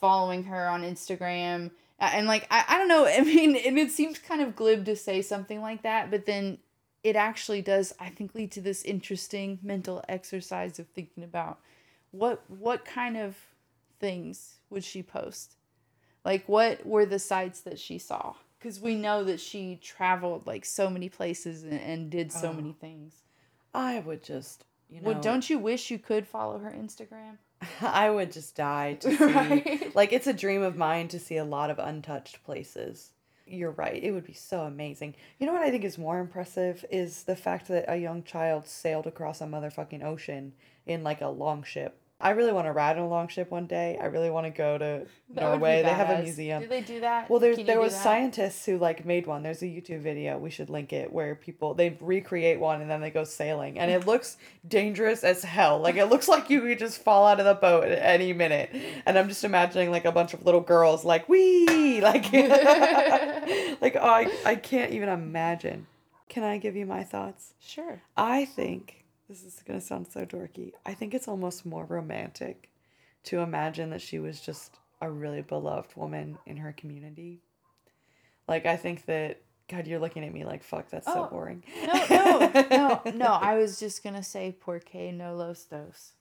[0.00, 1.70] following her on Instagram.
[1.98, 4.96] And like I, I don't know, I mean, and it seems kind of glib to
[4.96, 6.58] say something like that, but then
[7.02, 11.58] it actually does, I think, lead to this interesting mental exercise of thinking about
[12.12, 13.36] what what kind of
[13.98, 15.54] things would she post?
[16.24, 18.34] Like what were the sites that she saw?
[18.58, 22.52] Because we know that she traveled like so many places and, and did so Oh.
[22.52, 23.14] many things.
[23.74, 27.38] I would just, you know, Well, don't you wish you could follow her Instagram?
[27.80, 29.24] I would just die to see.
[29.24, 29.94] Right.
[29.94, 33.10] Like it's a dream of mine to see a lot of untouched places.
[33.46, 34.02] You're right.
[34.02, 35.14] It would be so amazing.
[35.38, 38.66] You know what I think is more impressive is the fact that a young child
[38.66, 40.52] sailed across a motherfucking ocean
[40.86, 41.98] in like a long ship.
[42.22, 43.98] I really want to ride in a longship one day.
[44.00, 45.82] I really want to go to That Norway.
[45.82, 46.62] They have a museum.
[46.62, 47.30] Do they do that?
[47.30, 48.02] Well, there's there was that?
[48.02, 49.42] scientists who like made one.
[49.42, 50.36] There's a YouTube video.
[50.36, 53.90] We should link it where people they recreate one and then they go sailing, and
[53.90, 54.36] it looks
[54.68, 55.78] dangerous as hell.
[55.78, 58.70] Like it looks like you could just fall out of the boat at any minute.
[59.06, 62.30] And I'm just imagining like a bunch of little girls like wee like
[63.80, 65.86] like oh, I I can't even imagine.
[66.28, 67.54] Can I give you my thoughts?
[67.60, 68.02] Sure.
[68.16, 68.99] I think
[69.30, 70.72] this is gonna sound so dorky.
[70.84, 72.68] I think it's almost more romantic
[73.24, 77.40] to imagine that she was just a really beloved woman in her community.
[78.48, 80.90] Like I think that God, you're looking at me like fuck.
[80.90, 81.62] That's so Oh, boring.
[81.86, 83.26] No, no, no, no.
[83.40, 86.14] I was just gonna say porque no los dos.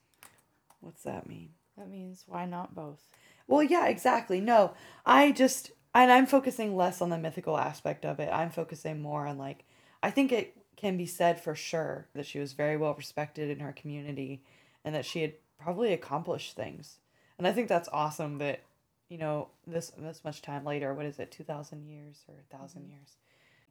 [0.79, 1.49] What's that mean?
[1.79, 3.07] That means why not both?
[3.47, 4.39] Well, yeah, exactly.
[4.39, 8.29] No, I just and I'm focusing less on the mythical aspect of it.
[8.31, 9.63] I'm focusing more on like
[10.03, 13.59] I think it can be said for sure that she was very well respected in
[13.59, 14.41] her community
[14.85, 16.99] and that she had probably accomplished things.
[17.37, 18.61] And I think that's awesome that
[19.09, 23.17] you know this this much time later, what is it, 2000 years or 1000 years.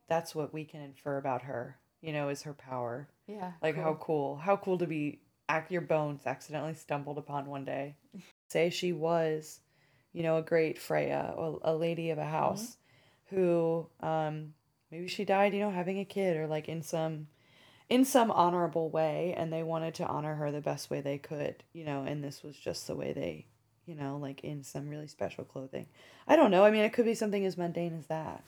[0.06, 3.08] That's what we can infer about her, you know, is her power.
[3.26, 3.52] Yeah.
[3.62, 4.36] Like how cool.
[4.36, 7.96] How cool to be ac your bones accidentally stumbled upon one day.
[8.48, 9.60] Say she was,
[10.12, 12.76] you know, a great Freya, or a lady of a house
[13.30, 14.52] who um
[14.90, 17.28] maybe she died, you know, having a kid or like in some
[17.88, 21.62] in some honorable way and they wanted to honor her the best way they could,
[21.72, 23.46] you know, and this was just the way they,
[23.86, 25.86] you know, like in some really special clothing.
[26.26, 26.64] I don't know.
[26.64, 28.44] I mean, it could be something as mundane as that.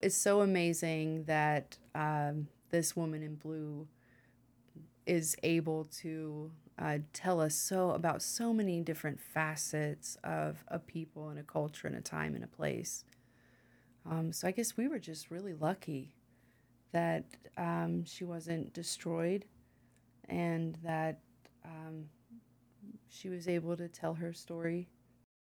[0.00, 3.86] It's so amazing that um, this woman in blue
[5.06, 11.28] is able to uh, tell us so about so many different facets of a people
[11.28, 13.04] and a culture and a time and a place.
[14.10, 16.14] Um, so I guess we were just really lucky
[16.92, 17.24] that
[17.56, 19.44] um, she wasn't destroyed
[20.28, 21.20] and that
[21.64, 22.04] um,
[23.08, 24.88] she was able to tell her story.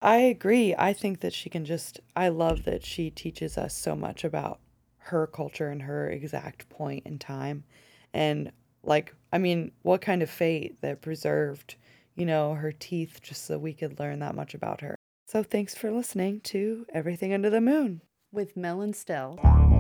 [0.02, 0.76] I agree.
[0.78, 4.60] I think that she can just, I love that she teaches us so much about
[4.98, 7.64] her culture and her exact point in time.
[8.14, 8.52] And,
[8.84, 11.76] like, I mean, what kind of fate that preserved,
[12.16, 14.96] you know, her teeth just so we could learn that much about her.
[15.28, 18.02] So thanks for listening to Everything Under the Moon
[18.32, 19.71] with Mel and Stell.